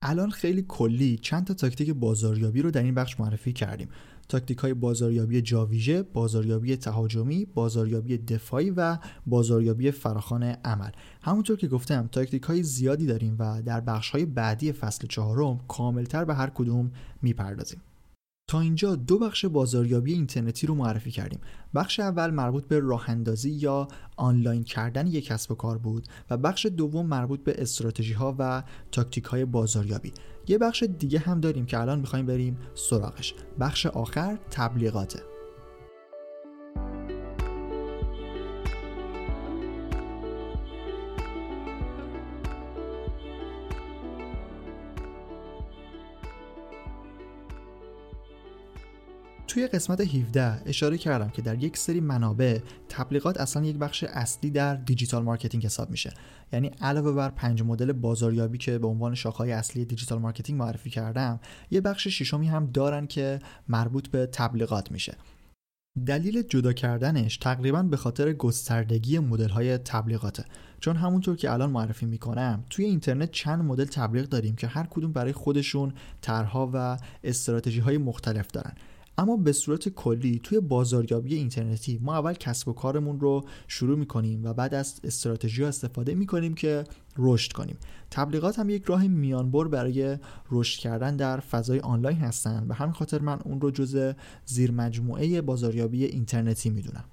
الان 0.05 0.29
خیلی 0.29 0.65
کلی 0.67 1.17
چند 1.17 1.47
تا 1.47 1.53
تاکتیک 1.53 1.89
بازاریابی 1.89 2.61
رو 2.61 2.71
در 2.71 2.83
این 2.83 2.95
بخش 2.95 3.19
معرفی 3.19 3.53
کردیم. 3.53 3.89
تاکتیک 4.29 4.57
های 4.57 4.73
بازاریابی 4.73 5.41
جاویژه، 5.41 6.03
بازاریابی 6.03 6.75
تهاجمی، 6.75 7.45
بازاریابی 7.45 8.17
دفاعی 8.17 8.69
و 8.69 8.97
بازاریابی 9.27 9.91
فراخوان 9.91 10.43
عمل. 10.43 10.89
همونطور 11.21 11.57
که 11.57 11.67
گفتم 11.67 12.09
تاکتیک 12.11 12.43
های 12.43 12.63
زیادی 12.63 13.05
داریم 13.05 13.35
و 13.39 13.61
در 13.61 13.81
بخش 13.81 14.09
های 14.09 14.25
بعدی 14.25 14.71
فصل 14.71 15.07
چهارم 15.07 15.59
کاملتر 15.67 16.25
به 16.25 16.33
هر 16.33 16.49
کدوم 16.49 16.91
می‌پردازیم. 17.21 17.81
تا 18.47 18.59
اینجا 18.59 18.95
دو 18.95 19.19
بخش 19.19 19.45
بازاریابی 19.45 20.13
اینترنتی 20.13 20.67
رو 20.67 20.75
معرفی 20.75 21.11
کردیم. 21.11 21.39
بخش 21.75 21.99
اول 21.99 22.29
مربوط 22.29 22.67
به 22.67 22.79
راه 22.79 23.09
اندازی 23.09 23.49
یا 23.51 23.87
آنلاین 24.17 24.63
کردن 24.63 25.07
یک 25.07 25.25
کسب 25.25 25.51
و 25.51 25.55
کار 25.55 25.77
بود 25.77 26.07
و 26.29 26.37
بخش 26.37 26.65
دوم 26.65 27.05
مربوط 27.05 27.43
به 27.43 27.61
استراتژی 27.61 28.13
ها 28.13 28.35
و 28.39 28.63
تاکتیک 28.91 29.23
های 29.23 29.45
بازاریابی. 29.45 30.13
یه 30.47 30.57
بخش 30.57 30.83
دیگه 30.83 31.19
هم 31.19 31.39
داریم 31.39 31.65
که 31.65 31.79
الان 31.79 31.99
می‌خوایم 31.99 32.25
بریم 32.25 32.57
سراغش. 32.75 33.33
بخش 33.59 33.85
آخر 33.85 34.39
تبلیغاته. 34.51 35.32
توی 49.53 49.67
قسمت 49.67 50.01
17 50.01 50.61
اشاره 50.65 50.97
کردم 50.97 51.29
که 51.29 51.41
در 51.41 51.63
یک 51.63 51.77
سری 51.77 51.99
منابع 51.99 52.59
تبلیغات 52.89 53.37
اصلا 53.37 53.65
یک 53.65 53.77
بخش 53.77 54.03
اصلی 54.03 54.51
در 54.51 54.75
digital 54.75 55.23
marketing 55.23 55.65
حساب 55.65 55.89
میشه. 55.89 56.13
یعنی 56.53 56.71
علاوه 56.81 57.11
بر 57.11 57.29
پنج 57.29 57.61
مدل 57.61 57.91
بازاریابی 57.91 58.57
که 58.57 58.77
به 58.79 58.87
عنوان 58.87 59.15
شاخه‌های 59.15 59.51
اصلی 59.51 59.85
digital 59.85 60.19
marketing 60.19 60.59
معرفی 60.59 60.89
کردم 60.89 61.39
یه 61.71 61.81
بخش 61.81 62.07
ششمی 62.07 62.47
هم 62.47 62.65
دارن 62.65 63.07
که 63.07 63.39
مربوط 63.67 64.07
به 64.07 64.25
تبلیغات 64.25 64.91
میشه. 64.91 65.17
دلیل 66.05 66.41
جدا 66.41 66.73
کردنش 66.73 67.37
تقریبا 67.37 67.83
به 67.83 67.97
خاطر 67.97 68.33
گستردگی 68.33 69.19
مدل 69.19 69.49
های 69.49 69.77
تبلیغاته. 69.77 70.45
چون 70.79 70.95
همونطور 70.95 71.35
که 71.35 71.51
الان 71.51 71.71
معرفی 71.71 72.05
می‌کنم 72.05 72.63
توی 72.69 72.85
اینترنت 72.85 73.31
چند 73.31 73.63
مدل 73.63 73.85
تبلیغ 73.85 74.25
داریم 74.25 74.55
که 74.55 74.67
هر 74.67 74.87
کدوم 74.89 75.11
برای 75.11 75.33
خودشون 75.33 75.93
طرحها 76.21 76.69
و 76.73 76.97
استراتژی 77.23 77.79
های 77.79 77.97
مختلف 77.97 78.47
دارن. 78.47 78.73
اما 79.17 79.37
به 79.37 79.51
صورت 79.51 79.89
کلی 79.89 80.39
توی 80.43 80.59
بازاریابی 80.59 81.35
اینترنتی 81.35 81.99
ما 82.01 82.13
اول 82.17 82.33
کسب 82.33 82.67
و 82.67 82.73
کارمون 82.73 83.19
رو 83.19 83.45
شروع 83.67 83.97
می‌کنیم 83.97 84.45
و 84.45 84.53
بعد 84.53 84.73
از 84.73 84.99
استراتژی 85.03 85.63
استفاده 85.63 86.15
می‌کنیم 86.15 86.53
که 86.53 86.83
رشد 87.17 87.51
کنیم. 87.51 87.77
تبلیغات 88.11 88.59
هم 88.59 88.69
یک 88.69 88.83
راه 88.85 89.07
میانبر 89.07 89.67
برای 89.67 90.17
رشد 90.51 90.79
کردن 90.79 91.15
در 91.15 91.39
فضای 91.39 91.79
آنلاین 91.79 92.17
هستن 92.17 92.65
و 92.69 92.73
همین 92.73 92.93
خاطر 92.93 93.19
من 93.19 93.39
اون 93.45 93.61
رو 93.61 93.71
جز 93.71 94.13
زیر 94.45 94.71
مجموعه 94.71 95.41
بازاریابی 95.41 96.03
اینترنتی 96.05 96.69
می‌دونم. 96.69 97.03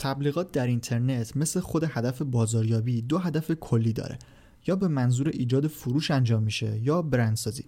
تبلیغات 0.00 0.52
در 0.52 0.66
اینترنت 0.66 1.36
مثل 1.36 1.60
خود 1.60 1.84
هدف 1.84 2.22
بازاریابی 2.22 3.02
دو 3.02 3.18
هدف 3.18 3.50
کلی 3.50 3.92
داره. 3.92 4.18
یا 4.66 4.76
به 4.76 4.88
منظور 4.88 5.28
ایجاد 5.28 5.66
فروش 5.66 6.10
انجام 6.10 6.42
میشه 6.42 6.80
یا 6.82 7.02
برندسازی. 7.02 7.64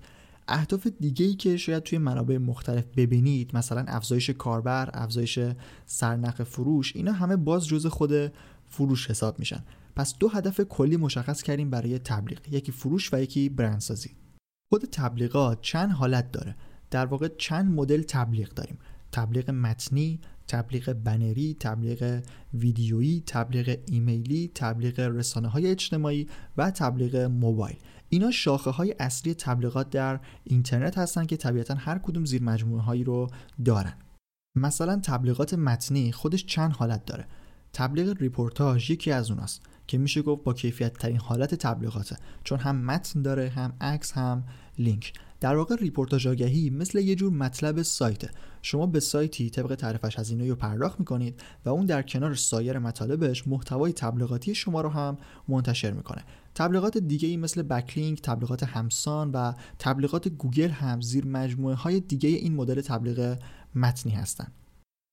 اهداف 0.51 0.87
دیگه 0.87 1.27
ای 1.27 1.35
که 1.35 1.57
شاید 1.57 1.83
توی 1.83 1.99
منابع 1.99 2.39
مختلف 2.39 2.85
ببینید 2.97 3.57
مثلا 3.57 3.85
افزایش 3.89 4.31
کاربر 4.31 4.91
افزایش 4.95 5.39
سرنخ 5.87 6.43
فروش 6.43 6.97
اینا 6.97 7.13
همه 7.13 7.37
باز 7.37 7.67
جز 7.67 7.87
خود 7.87 8.13
فروش 8.69 9.11
حساب 9.11 9.39
میشن. 9.39 9.65
پس 9.97 10.19
دو 10.19 10.29
هدف 10.29 10.61
کلی 10.61 10.97
مشخص 10.97 11.43
کردیم 11.43 11.71
برای 11.71 11.99
تبلیغ 11.99 12.39
یکی 12.51 12.73
فروش 12.73 13.15
و 13.15 13.21
یکی 13.21 13.49
برندسازی. 13.49 14.11
خود 14.73 14.85
تبلیغات 14.93 15.59
چند 15.63 15.91
حالت 15.91 16.33
داره. 16.33 16.57
در 16.91 17.07
واقع 17.07 17.29
چند 17.39 17.75
مدل 17.75 18.03
تبلیغ 18.03 18.49
داریم. 18.49 18.79
تبلیغ 19.13 19.51
متنی 19.51 20.21
تبلیغ 20.49 20.93
بنری، 20.93 21.57
تبلیغ 21.61 22.23
ویدیویی، 22.55 23.23
تبلیغ 23.27 23.79
ایمیلی، 23.87 24.51
تبلیغ 24.55 25.01
رسانه 25.01 25.49
های 25.49 25.67
اجتماعی 25.67 26.29
و 26.57 26.71
تبلیغ 26.71 27.17
موبایل. 27.17 27.77
اینا 28.13 28.31
شاخه 28.31 28.71
های 28.71 28.95
اصلی 28.99 29.35
تبلیغات 29.35 29.91
در 29.91 30.21
اینترنت 30.45 30.99
هستن 30.99 31.27
که 31.27 31.37
طبیعتا 31.37 31.75
هر 31.75 31.99
کدوم 31.99 32.25
زیر 32.25 32.43
مجموعه 32.43 32.83
هایی 32.83 33.05
رو 33.05 33.31
دارن. 33.65 33.95
مثلا 34.57 35.01
تبلیغات 35.05 35.55
متنی 35.55 36.13
خودش 36.13 36.47
چند 36.47 36.73
حالت 36.73 37.05
داره. 37.05 37.27
تبلیغ 37.73 38.17
ریپورتاج 38.21 38.91
یکی 38.91 39.13
از 39.13 39.31
اوناست 39.31 39.63
که 39.87 39.99
میشه 39.99 40.23
گفت 40.23 40.45
با 40.45 40.53
کیفیت 40.53 40.93
ترین 40.93 41.17
حالت 41.17 41.55
تبلیغاته 41.55 42.17
چون 42.45 42.59
هم 42.59 42.77
متن 42.77 43.23
داره 43.23 43.49
هم 43.49 43.73
عکس 43.81 44.13
هم 44.13 44.45
لینک 44.79 45.13
در 45.41 45.57
واقع 45.57 45.77
ریپورتاج 45.77 46.29
آگهی 46.29 46.71
مثل 46.71 46.99
یه 46.99 47.15
جور 47.15 47.33
مطلب 47.33 47.83
سایته 47.83 48.31
شما 48.63 48.87
به 48.87 49.01
سایتی 49.01 49.51
طبق 49.51 49.75
تعرفش 49.75 50.19
هزینه 50.19 50.49
رو 50.49 50.55
پرداخت 50.55 51.01
می‌کنید 51.01 51.43
و 51.65 51.69
اون 51.69 51.87
در 51.87 52.03
کنار 52.03 52.35
سایر 52.35 52.79
مطالبش 52.79 53.49
محتوای 53.49 53.93
تبلیغاتی 53.93 54.55
شما 54.55 54.81
رو 54.81 54.89
هم 54.89 55.17
منتشر 55.49 55.91
می‌کنه 55.91 56.25
تبلیغات 56.61 56.99
دیگه 56.99 57.29
ای 57.29 57.37
مثل 57.37 57.63
بکلینک، 57.63 58.23
تبلیغات 58.23 58.63
همسان 58.63 59.31
و 59.31 59.53
تبلیغات 59.79 60.29
گوگل 60.29 60.69
هم 60.69 61.01
زیر 61.01 61.27
مجموعه 61.27 61.75
های 61.75 62.01
دیگه 62.01 62.29
این 62.29 62.55
مدل 62.55 62.81
تبلیغ 62.81 63.39
متنی 63.75 64.13
هستند. 64.13 64.53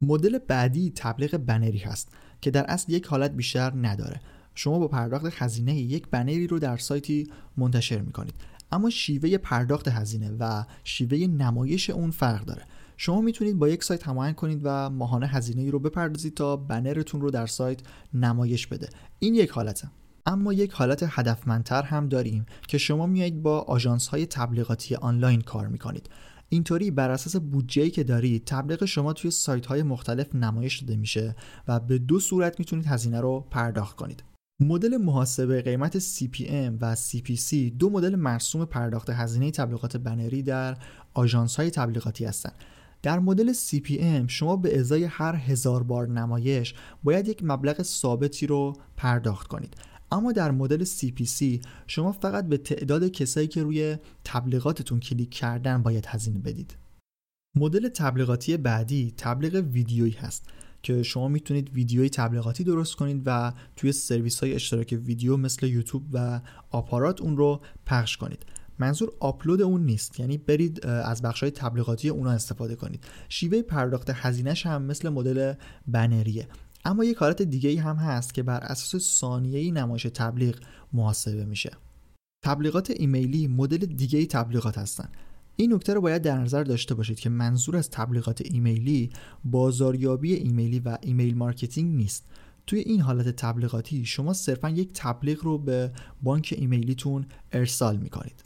مدل 0.02 0.38
بعدی 0.38 0.92
تبلیغ 0.96 1.38
بنری 1.38 1.78
هست 1.78 2.10
که 2.42 2.52
در 2.52 2.66
اصل 2.66 2.92
یک 2.92 3.06
حالت 3.06 3.32
بیشتر 3.32 3.74
نداره. 3.76 4.22
شما 4.56 4.80
با 4.80 4.88
پرداخت 4.88 5.26
هزینه 5.32 5.76
یک 5.76 6.08
بنری 6.08 6.48
رو 6.48 6.60
در 6.60 6.78
سایتی 6.78 7.28
منتشر 7.58 8.02
می‌کنید. 8.02 8.36
اما 8.72 8.90
شیوه 8.90 9.38
پرداخت 9.38 9.88
هزینه 9.88 10.32
و 10.40 10.64
شیوه 10.84 11.18
نمایش 11.18 11.90
اون 11.90 12.12
فرق 12.12 12.46
داره. 12.46 12.64
شما 12.98 13.22
می‌تونید 13.22 13.60
با 13.60 13.70
یک 13.70 13.84
سایت 13.84 14.08
هماهنگ 14.08 14.36
کنید 14.36 14.62
و 14.64 14.90
ماهانه 14.90 15.28
هزینه 15.28 15.62
ای 15.62 15.72
رو 15.72 15.80
بپردازید 15.80 16.34
تا 16.34 16.56
بنرتون 16.56 17.22
رو 17.22 17.32
در 17.32 17.46
سایت 17.46 17.80
نمایش 18.14 18.68
بده. 18.68 18.90
این 19.20 19.36
یک 19.36 19.50
حالته. 19.50 19.90
اما 20.28 20.54
یک 20.54 20.72
حالت 20.72 21.06
هدفمندتر 21.08 21.82
هم 21.82 22.10
داریم 22.10 22.46
که 22.68 22.78
شما 22.78 23.06
میایید 23.06 23.42
با 23.42 23.60
آژانس 23.60 24.08
های 24.08 24.26
تبلیغاتی 24.26 24.96
آنلاین 24.96 25.42
کار 25.42 25.68
می‌کنید. 25.68 26.10
اینطوری 26.50 26.92
بر 26.92 27.10
اساس 27.10 27.36
بودجه‌ای 27.36 27.90
که 27.90 28.04
دارید 28.04 28.46
تبلیغ 28.46 28.86
شما 28.86 29.14
توی 29.14 29.32
سایت 29.32 29.66
های 29.66 29.84
مختلف 29.84 30.36
نمایش 30.36 30.80
داده 30.80 30.96
میشه 30.96 31.36
و 31.68 31.80
به 31.80 31.98
دو 31.98 32.20
صورت 32.20 32.60
می‌تونید 32.60 32.86
هزینه 32.86 33.22
رو 33.22 33.48
پرداخت 33.52 33.96
کنید. 33.96 34.24
مدل 34.62 34.98
محاسبه 34.98 35.62
قیمت 35.62 36.00
CPM 36.00 36.74
و 36.82 36.96
CPC 36.96 37.54
دو 37.80 37.90
مدل 37.90 38.16
مرسوم 38.16 38.66
پرداخت 38.66 39.10
هزینه 39.10 39.52
تبلیغات 39.52 39.98
بنری 39.98 40.44
در 40.44 40.78
آژانس 41.14 41.56
های 41.56 41.70
تبلیغاتی 41.70 42.26
هستند. 42.26 42.56
در 43.02 43.20
مدل 43.20 43.54
CPM 43.54 44.28
شما 44.28 44.56
به 44.56 44.80
ازای 44.80 45.04
هر 45.04 45.36
هزار 45.36 45.84
بار 45.84 46.08
نمایش 46.08 46.74
باید 47.04 47.28
یک 47.28 47.44
مبلغ 47.44 47.82
ثابتی 47.82 48.48
رو 48.48 48.74
پرداخت 48.98 49.48
کنید. 49.48 49.76
اما 50.12 50.32
در 50.32 50.52
مدل 50.52 50.86
CPC 50.86 51.66
شما 51.88 52.12
فقط 52.12 52.48
به 52.48 52.58
تعداد 52.58 53.08
کسایی 53.08 53.48
که 53.48 53.64
روی 53.64 53.98
تبلیغاتتون 54.24 55.00
کلیک 55.00 55.30
کردن 55.30 55.84
باید 55.84 56.06
هزینه 56.06 56.40
بدید. 56.40 56.78
مدل 57.56 57.90
تبلیغاتی 57.90 58.58
بعدی 58.58 59.14
تبلیغ 59.18 59.66
ویدیویی 59.72 60.12
هست 60.12 60.50
که 60.84 61.04
شما 61.04 61.28
می‌تونید 61.28 61.70
ویدیوی 61.70 62.10
تبلیغاتی 62.10 62.64
درست 62.64 62.96
کنید 62.96 63.22
و 63.26 63.54
توی 63.76 63.92
سرویس 63.92 64.40
های 64.40 64.54
اشتراک 64.54 65.00
ویدیو 65.06 65.38
مثل 65.38 65.66
یوتیوب 65.66 66.04
و 66.14 66.42
آپارات 66.70 67.22
اون 67.22 67.38
رو 67.38 67.62
پخش 67.86 68.18
کنید. 68.18 68.46
منظور 68.80 69.12
آپلود 69.20 69.62
اون 69.62 69.86
نیست 69.86 70.20
یعنی 70.20 70.38
برید 70.38 70.86
از 70.86 71.22
بخش 71.22 71.40
تبلیغاتی 71.40 72.10
اونا 72.10 72.32
استفاده 72.32 72.76
کنید. 72.76 73.04
شیوه 73.30 73.62
پرداخت 73.62 74.10
هزینهش 74.14 74.66
هم 74.66 74.82
مثل 74.82 75.10
مدل 75.10 75.54
بنریه. 75.88 76.48
اما 76.88 77.04
یک 77.04 77.18
حالت 77.18 77.42
دیگه 77.42 77.70
ای 77.70 77.78
هم 77.78 77.96
هست 77.96 78.34
که 78.34 78.44
بر 78.44 78.60
اساس 78.60 79.20
ثانیه‌ای 79.20 79.72
نمایش 79.72 80.08
تبلیغ 80.14 80.56
محاسبه 80.94 81.46
میشه. 81.46 81.72
تبلیغات 82.46 82.92
ایمیلی 82.96 83.48
مدل 83.48 83.78
دیگه 83.78 84.20
ای 84.20 84.28
تبلیغات 84.28 84.78
هستن. 84.78 85.10
این 85.56 85.74
نکته 85.74 85.94
رو 85.94 86.02
باید 86.02 86.22
در 86.22 86.38
نظر 86.38 86.64
داشته 86.64 86.96
باشید 86.96 87.20
که 87.20 87.30
منظور 87.30 87.78
از 87.78 87.90
تبلیغات 87.90 88.42
ایمیلی 88.42 89.10
بازاریابی 89.46 90.34
ایمیلی 90.34 90.80
و 90.80 90.98
email 91.02 91.38
marketing 91.38 91.96
نیست. 91.96 92.26
توی 92.68 92.80
این 92.80 93.02
حالت 93.02 93.30
تبلیغاتی 93.30 94.06
شما 94.06 94.34
صرفا 94.34 94.70
یک 94.70 94.92
تبلیغ 94.94 95.44
رو 95.44 95.58
به 95.58 95.92
بانک 96.22 96.54
ایمیلیتون 96.58 97.26
ارسال 97.52 97.98
می‌کنید. 97.98 98.44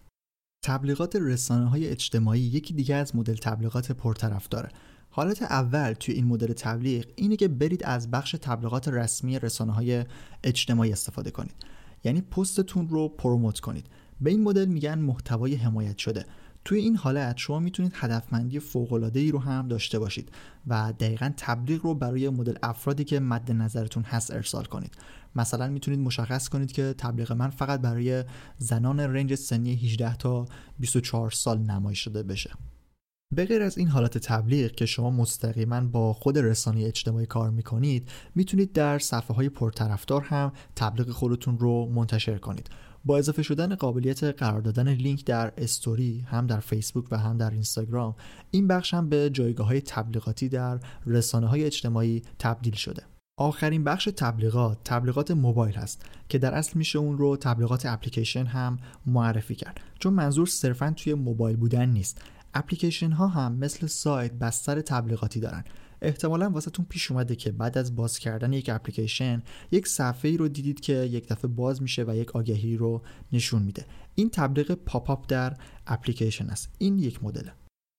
تبلیغات 0.65 1.15
رسانه 1.15 1.69
های 1.69 1.88
اجتماعی 1.88 2.41
یکی 2.41 2.73
دیگه 2.73 2.95
از 2.95 3.15
مدل 3.15 3.36
تبلیغات 3.36 3.91
پرطرفداره 3.91 4.70
حالت 5.13 5.41
اول 5.41 5.93
توی 5.93 6.15
این 6.15 6.26
مدل 6.26 6.54
تبلیغ 6.54 7.06
اینه 7.15 7.36
که 7.36 7.47
برید 7.47 7.84
از 7.84 8.12
بخش 8.12 8.36
تبلیغات 8.41 8.88
رسمی 8.88 9.39
رسانه 9.39 9.71
های 9.71 10.06
اجتماعی 10.43 10.91
استفاده 10.91 11.32
کنید. 11.32 11.56
یعنی 12.04 12.21
پستتون 12.21 12.89
رو 12.89 13.10
promote 13.10 13.60
کنید. 13.60 13.86
به 14.21 14.30
این 14.30 14.43
مدل 14.43 14.65
میگن 14.65 15.00
محتوای 15.00 15.56
حمایت 15.56 15.97
شده. 15.97 16.26
توی 16.65 16.80
این 16.80 16.95
حالت 16.95 17.38
شما 17.38 17.60
می‌تونید 17.60 17.91
هدفمندی 17.95 18.60
فوق 18.60 19.12
ای 19.15 19.32
رو 19.32 19.39
هم 19.39 19.67
داشته 19.67 20.00
باشید 20.00 20.30
و 20.67 20.93
دقیقا 21.00 21.32
تبلیغ 21.38 21.84
رو 21.86 21.93
برای 21.93 22.30
مدل 22.30 22.56
افرادی 22.63 23.04
که 23.04 23.19
مد 23.19 23.52
نظرتون 23.52 24.04
هست 24.04 24.32
ارسال 24.32 24.65
کنید. 24.65 24.93
مثلا 25.36 25.67
می‌تونید 25.67 26.00
مشخص 26.00 26.50
کنید 26.50 26.71
که 26.71 26.95
تبلیغ 26.97 27.32
من 27.32 27.50
فقط 27.50 27.82
برای 27.82 28.24
زنان 28.58 29.00
رنج 29.00 29.36
سنی 29.36 29.76
18 29.76 30.15
تا 30.15 30.45
24 30.80 31.32
سال 31.32 31.60
نمایش 31.60 32.00
شده 32.00 32.24
بشه. 32.24 32.52
به 33.34 33.46
غیر 33.46 33.62
از 33.62 33.78
این 33.78 33.88
حالت 33.88 34.17
تبلیغ 34.17 34.72
که 34.72 34.86
شما 34.86 35.10
مستقیما 35.10 35.82
با 35.82 36.13
خود 36.13 36.38
رسانه 36.38 36.86
اجتماعی 36.86 37.26
کار 37.26 37.50
می‌کنید 37.50 38.10
می‌تونید 38.36 38.74
در 38.74 39.00
صفحه 39.00 39.36
های 39.36 39.50
پرطرفدار 39.50 40.22
هم 40.22 40.52
تبلیغ 40.76 41.10
خودتون 41.10 41.58
رو 41.58 41.86
منتشر 41.86 42.38
کنید. 42.38 42.70
با 43.06 43.17
اضافه 43.17 43.44
شدن 43.44 43.76
قابلیت 43.76 44.24
قرار 44.24 44.62
دادن 44.62 44.89
لینک 44.89 45.26
در 45.26 45.54
استوری 45.58 46.26
هم 46.28 46.48
در 46.48 46.60
فیسبوک 46.60 47.06
و 47.12 47.17
هم 47.17 47.38
در 47.38 47.52
اینستاگرام 47.52 48.15
این 48.52 48.67
بخش 48.67 48.94
هم 48.94 49.10
به 49.10 49.30
جایگاه 49.30 49.67
های 49.67 49.82
تبلیغاتی 49.82 50.50
در 50.50 50.80
رسانه 51.06 51.48
های 51.48 51.63
اجتماعی 51.63 52.22
تبدیل 52.39 52.76
شده. 52.76 53.04
آخرین 53.39 53.84
بخش 53.84 54.10
تبلیغات 54.17 54.78
تبلیغات 54.84 55.32
موبایل 55.32 55.76
هست 55.76 56.06
که 56.30 56.38
در 56.38 56.54
اصل 56.54 56.72
میشه 56.76 57.00
اون 57.00 57.17
رو 57.17 57.38
تبلیغات 57.38 57.86
اپلیکیشن 57.86 58.46
هم 58.46 58.78
معرفی 59.06 59.56
کرد. 59.56 59.80
چون 60.00 60.13
منظور 60.13 60.48
صرفا 60.48 60.94
توی 60.98 61.13
موبایل 61.13 61.56
بودن 61.56 61.89
نیست. 61.89 62.22
اپلیکیشن 62.54 63.12
ها 63.12 63.28
هم 63.28 63.56
مثل 63.56 63.88
سایت 63.88 64.34
بستر 64.34 64.82
تبلیغاتی 64.82 65.40
دارن. 65.40 65.64
احتمالا 66.02 66.50
واسهتون 66.50 66.86
پیش 66.90 67.12
اومده 67.12 67.36
که 67.36 67.52
بعد 67.52 67.78
از 67.78 67.96
باز 67.96 68.20
کردن 68.20 68.54
یک 68.54 68.70
اپلیکیشن 68.70 69.44
یک 69.72 69.88
صفحه 69.88 70.32
ای 70.32 70.38
رو 70.38 70.48
دیدید 70.48 70.80
که 70.80 70.94
یک 70.94 71.28
دفعه 71.28 71.52
باز 71.52 71.82
میشه 71.82 72.04
و 72.04 72.16
یک 72.16 72.36
آگهی 72.36 72.78
رو 72.78 73.02
نشون 73.34 73.62
میده. 73.62 73.86
این 74.16 74.30
تبلیغ 74.30 74.72
pop-up 74.72 75.26
در 75.28 75.58
اپلیکیشن 75.88 76.50
است. 76.50 76.70
این 76.78 77.00
یک 77.00 77.24
مدل. 77.24 77.50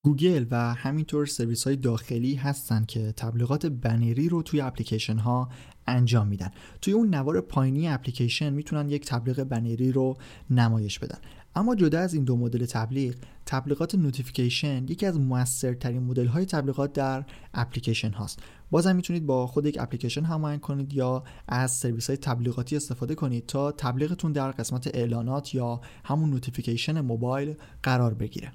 گوگل 0.05 0.47
و 0.51 0.75
همینطور 0.75 1.27
سرویس 1.27 1.65
های 1.65 1.77
داخلی 1.77 2.35
هستن 2.35 2.85
که 2.85 3.12
تبلیغات 3.12 3.67
بنری 3.67 4.29
رو 4.29 4.43
توی 4.43 4.61
اپلیکیشن 4.61 5.19
ها 5.19 5.49
انجام 5.87 6.29
میدن. 6.29 6.51
توی 6.81 6.93
اون 6.93 7.15
نوار 7.15 7.41
پایینی 7.41 7.88
اپلیکیشن 7.88 8.53
می‌تونن 8.53 8.91
یک 8.91 9.07
تبلیغ 9.07 9.45
بنری 9.45 9.93
رو 9.93 10.17
نمایش 10.51 10.99
بدن. 10.99 11.19
اما 11.55 11.75
جدا 11.75 12.01
از 12.01 12.15
این 12.15 12.25
دو 12.25 12.37
مدل 12.37 12.67
تبلیغ 12.67 13.15
تبلیغات 13.47 13.95
notification 13.95 14.85
یکی 14.88 15.07
از 15.07 15.19
موثرترین 15.19 16.03
مدل 16.03 16.27
های 16.27 16.47
تبلیغات 16.47 16.93
در 16.93 17.25
اپلیکیشن 17.55 18.11
هاست. 18.11 18.38
بازم 18.71 18.97
می‌تونید 18.97 19.27
با 19.27 19.47
خود 19.47 19.67
یک 19.67 19.79
اپلیکیشن 19.81 20.25
هماهنگ 20.25 20.61
کنید 20.61 20.93
یا 20.93 21.25
از 21.49 21.71
سرویس 21.71 22.07
های 22.07 22.17
تبلیغاتی 22.17 22.77
استفاده 22.77 23.15
کنید 23.15 23.47
تا 23.47 23.73
تبلیغتون 23.73 24.33
در 24.33 24.51
قسمت 24.51 24.95
اعلانات 24.95 25.55
یا 25.55 25.81
همون 26.05 26.31
notification 26.31 27.01
موبایل 27.01 27.55
قرار 27.83 28.15
بگیره. 28.15 28.53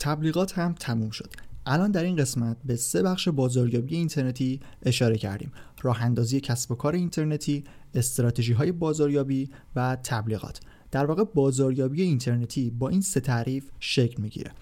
تبلیغات 0.00 0.58
هم 0.58 0.72
تموم 0.72 1.10
شد. 1.10 1.30
الان 1.66 1.90
در 1.90 2.04
این 2.04 2.16
قسمت 2.16 2.56
به 2.64 2.76
سه 2.76 3.02
بخش 3.02 3.28
بازاریابی 3.28 3.96
اینترنتی 3.96 4.60
اشاره 4.82 5.18
کردیم. 5.18 5.52
راه 5.82 6.02
اندازی 6.02 6.40
کسب 6.40 6.72
و 6.72 6.74
کار 6.74 6.94
اینترنتی 6.94 7.64
استراتژی 7.94 8.52
های 8.52 8.72
بازاریابی 8.72 9.50
و 9.76 9.96
تبلیغات. 10.04 10.60
در 10.92 11.06
واقع 11.06 11.24
بازاریابی 11.24 12.02
اینترنتی 12.02 12.70
با 12.70 12.88
این 12.88 13.00
سه 13.00 13.20
تعریف 13.20 13.70
شکل 13.80 14.22
می‌گیره. 14.22 14.52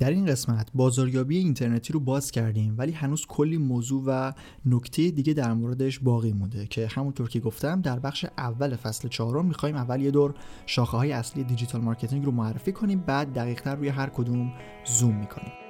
در 0.00 0.10
این 0.10 0.26
قسمت 0.26 0.70
بازاریابی 0.74 1.38
اینترنتی 1.38 1.92
رو 1.92 2.00
باز 2.00 2.30
کردیم 2.30 2.74
ولی 2.78 2.92
هنوز 2.92 3.26
کلی 3.26 3.58
موضوع 3.58 4.04
و 4.06 4.32
نکته 4.66 5.10
دیگه 5.10 5.32
در 5.32 5.52
موردش 5.52 5.98
باقی 5.98 6.32
مونده 6.32 6.66
که 6.66 6.86
همونطور 6.86 7.28
که 7.28 7.40
گفتم 7.40 7.80
در 7.80 7.98
بخش 7.98 8.26
اول 8.38 8.76
فصل 8.76 9.08
چهارم 9.08 9.46
می‌خوایم 9.46 9.76
اول 9.76 10.02
یه 10.02 10.10
دور 10.10 10.34
شاخه 10.66 10.96
های 10.96 11.12
اصلی 11.12 11.44
digital 11.44 11.80
marketing 11.80 12.24
رو 12.24 12.32
معرفی 12.32 12.72
کنیم 12.72 12.98
بعد 13.06 13.32
دقیقتر 13.32 13.76
روی 13.76 13.88
هر 13.88 14.08
کدوم 14.08 14.52
زوم 14.98 15.16
می‌کنیم. 15.16 15.67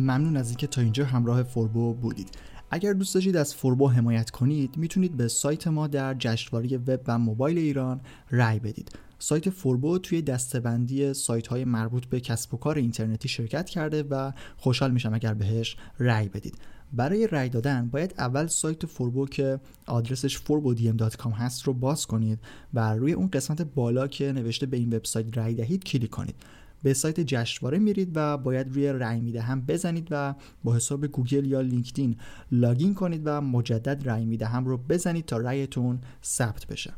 ممنون 0.00 0.36
از 0.36 0.48
اینکه 0.48 0.66
تا 0.66 0.80
اینجا 0.80 1.04
همراه 1.04 1.42
فوربو 1.42 1.94
بودید. 1.94 2.28
اگر 2.70 2.92
دوست 2.92 3.14
داشتید 3.14 3.36
از 3.36 3.54
فوربو 3.54 3.88
حمایت 3.88 4.30
کنید 4.30 4.76
می‌تونید 4.76 5.16
به 5.16 5.28
سایت 5.28 5.68
ما 5.68 5.86
در 5.86 6.14
جشنواره 6.14 6.76
وب 6.76 7.00
و 7.06 7.18
موبایل 7.18 7.58
ایران 7.58 8.00
رأی 8.30 8.58
بدید. 8.58 8.90
سایت 9.18 9.50
فوربو 9.50 9.98
توی 9.98 10.22
دسته‌بندی 10.22 11.14
سایت 11.14 11.46
های 11.46 11.64
مربوط 11.64 12.06
به 12.06 12.20
کسب 12.20 12.54
و 12.54 12.56
کار 12.56 12.78
اینترنتی 12.78 13.28
شرکت 13.28 13.68
کرده 13.68 14.02
و 14.02 14.32
خوشحال 14.56 14.90
میشم 14.90 15.14
اگر 15.14 15.34
بهش 15.34 15.76
رأی 15.98 16.28
بدید. 16.28 16.54
برای 16.92 17.26
رأی 17.26 17.48
دادن 17.48 17.88
باید 17.88 18.14
اول 18.18 18.46
سایت 18.46 18.86
فوربو 18.86 19.26
که 19.26 19.60
آدرسش 19.86 20.38
forbodm.com 20.38 21.32
هست 21.34 21.62
رو 21.62 21.72
باز 21.72 22.06
کنید 22.06 22.38
و 22.74 22.94
روی 22.94 23.12
اون 23.12 23.28
قسمت 23.28 23.62
بالا 23.62 24.06
که 24.06 24.32
نوشته 24.32 24.66
به 24.66 24.76
این 24.76 24.96
وبسایت 24.96 25.38
رأی 25.38 25.54
دهید 25.54 25.84
کلیک 25.84 26.10
کنید. 26.10 26.34
به 26.82 26.94
سایت 26.94 27.20
جشنواره 27.20 27.78
میرید 27.78 28.10
و 28.14 28.36
باید 28.38 28.68
روی 28.68 28.88
رأی 28.88 29.20
می‌دهم 29.20 29.60
بزنید 29.60 30.08
و 30.10 30.34
با 30.64 30.74
حساب 30.76 31.06
گوگل 31.06 31.46
یا 31.46 31.60
لینکدین 31.60 32.16
login 32.52 32.94
کنید 32.94 33.22
و 33.24 33.40
مجدد 33.40 34.08
رأی 34.08 34.24
می‌دهم 34.24 34.64
رو 34.64 34.76
بزنید 34.76 35.24
تا 35.24 35.36
رأیتون 35.36 36.00
ثبت 36.24 36.66
بشه. 36.66 36.94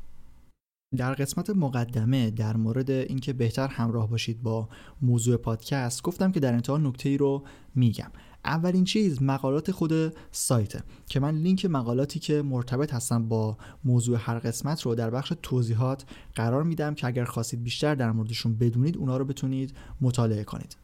در 0.97 1.15
قسمت 1.15 1.51
مقدمه 1.51 2.31
در 2.31 2.57
مورد 2.57 2.91
اینکه 2.91 3.33
بهتر 3.33 3.69
همراه 3.69 4.11
باشید 4.11 4.43
با 4.43 4.69
موضوع 5.03 5.37
پادکست 5.37 6.03
گفتم 6.03 6.33
که 6.33 6.41
در 6.41 6.53
انتها 6.53 6.79
نکته 6.79 7.09
ای 7.09 7.17
رو 7.17 7.45
میگم. 7.75 8.11
اولین 8.45 8.85
چیز 8.85 9.23
مقالات 9.23 9.71
خود 9.71 10.17
سایته 10.31 10.83
که 11.07 11.21
من 11.21 11.35
لینک 11.35 11.67
مقالاتی 11.67 12.19
که 12.19 12.43
مرتبط 12.43 12.95
هستن 12.95 13.29
با 13.29 13.57
موضوع 13.85 14.19
هر 14.21 14.39
قسمت 14.39 14.83
رو 14.83 14.95
در 14.95 15.11
بخش 15.11 15.33
توضیحات 15.43 16.05
قرار 16.35 16.63
میدم 16.63 16.95
که 16.95 17.07
اگر 17.07 17.25
خواستید 17.25 17.63
بیشتر 17.63 17.95
در 17.95 18.13
موردشون 18.13 18.55
بدونید 18.55 18.97
اونا 18.97 19.17
رو 19.17 19.25
بتونید 19.25 19.75
مطالعه 20.01 20.45
کنید. 20.45 20.77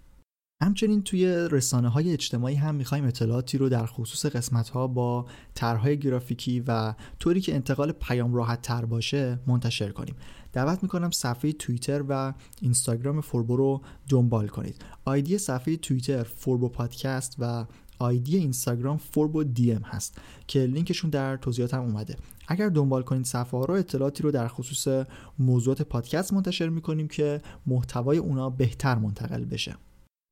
همچنین 0.62 1.02
توی 1.02 1.26
رسانه 1.50 1.88
های 1.88 2.12
اجتماعی 2.12 2.54
هم 2.54 2.74
می‌خوایم 2.74 3.04
اطلاعاتی 3.04 3.58
رو 3.58 3.68
در 3.68 3.86
خصوص 3.86 4.26
قسمت 4.26 4.68
ها 4.68 4.86
با 4.86 5.26
طرحهای 5.54 5.98
گرافیکی 5.98 6.60
و 6.60 6.94
طوری 7.18 7.40
که 7.40 7.54
انتقال 7.54 7.92
پیام 7.92 8.34
راحت 8.34 8.62
تر 8.62 8.84
باشه 8.84 9.38
منتشر 9.46 9.90
کنیم. 9.90 10.14
دعوت 10.52 10.82
می‌کنم 10.82 11.10
صفحه 11.10 11.52
توییتر 11.52 12.04
و 12.08 12.34
اینستاگرام 12.60 13.20
فوربو 13.20 13.56
رو 13.56 13.82
دنبال 14.08 14.48
کنید. 14.48 14.84
آیدی 15.04 15.38
صفحه 15.38 15.76
توییتر 15.76 16.22
فوربو 16.22 16.68
پادکست 16.68 17.36
و 17.38 17.64
آیدی 17.98 18.36
اینستاگرام 18.36 18.96
فوربو 18.96 19.44
دی 19.44 19.72
ام 19.72 19.82
هست 19.82 20.18
که 20.46 20.60
لینکشون 20.60 21.10
در 21.10 21.36
توضیحات 21.36 21.74
هم 21.74 21.82
اومده. 21.82 22.16
اگر 22.48 22.68
دنبال 22.68 23.02
کنید 23.02 23.24
صفحه 23.24 23.58
ها 23.58 23.64
رو 23.64 23.74
اطلاعاتی 23.74 24.22
رو 24.22 24.30
در 24.30 24.48
خصوص 24.48 25.06
موضوعات 25.38 25.82
پادکست 25.82 26.32
منتشر 26.32 26.68
می‌کنیم 26.68 27.08
که 27.08 27.40
محتوای 27.66 28.18
اونا 28.18 28.50
بهتر 28.50 28.94
منتقل 28.94 29.44
بشه. 29.44 29.76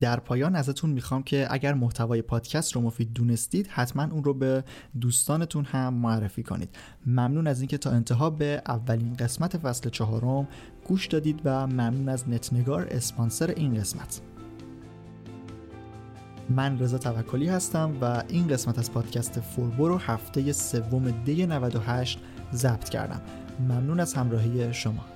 در 0.01 0.21
پایان 0.21 0.57
ازتون 0.57 0.91
می‌خوام 0.91 1.23
که 1.23 1.47
اگر 1.51 1.75
محتوای 1.75 2.23
پادکست 2.23 2.73
رو 2.73 2.81
مفید 2.81 3.13
دونستید 3.13 3.67
حتما 3.67 4.03
اون 4.03 4.25
رو 4.25 4.35
به 4.35 4.65
دوستانتون 5.01 5.65
هم 5.65 5.95
معرفی 5.95 6.43
کنید. 6.43 6.77
ممنون 7.07 7.47
از 7.47 7.61
اینکه 7.61 7.79
تا 7.79 7.91
انتها 7.91 8.31
به 8.31 8.63
اولین 8.67 9.15
قسمت 9.15 9.59
فصل 9.59 9.91
چهارم 9.91 10.49
گوش 10.85 11.07
دادید 11.07 11.41
و 11.45 11.67
ممنون 11.67 12.09
از 12.09 12.29
نتنگار 12.29 12.87
اسپانسر 12.91 13.51
این 13.51 13.75
قسمت. 13.75 14.21
من 16.51 16.79
رضا 16.79 16.99
توکلی 16.99 17.49
هستم 17.49 17.93
و 18.01 18.23
این 18.29 18.49
قسمت 18.49 18.79
از 18.79 18.93
پادکست 18.93 19.41
فوربو 19.41 19.89
رو 19.89 19.99
هفته 19.99 20.53
سوم 20.53 21.11
دی 21.11 21.47
98 21.47 22.19
ضبط 22.55 22.89
کردم. 22.89 23.21
ممنون 23.61 24.01
از 24.01 24.15
همراهی 24.15 24.75
شما. 24.75 25.16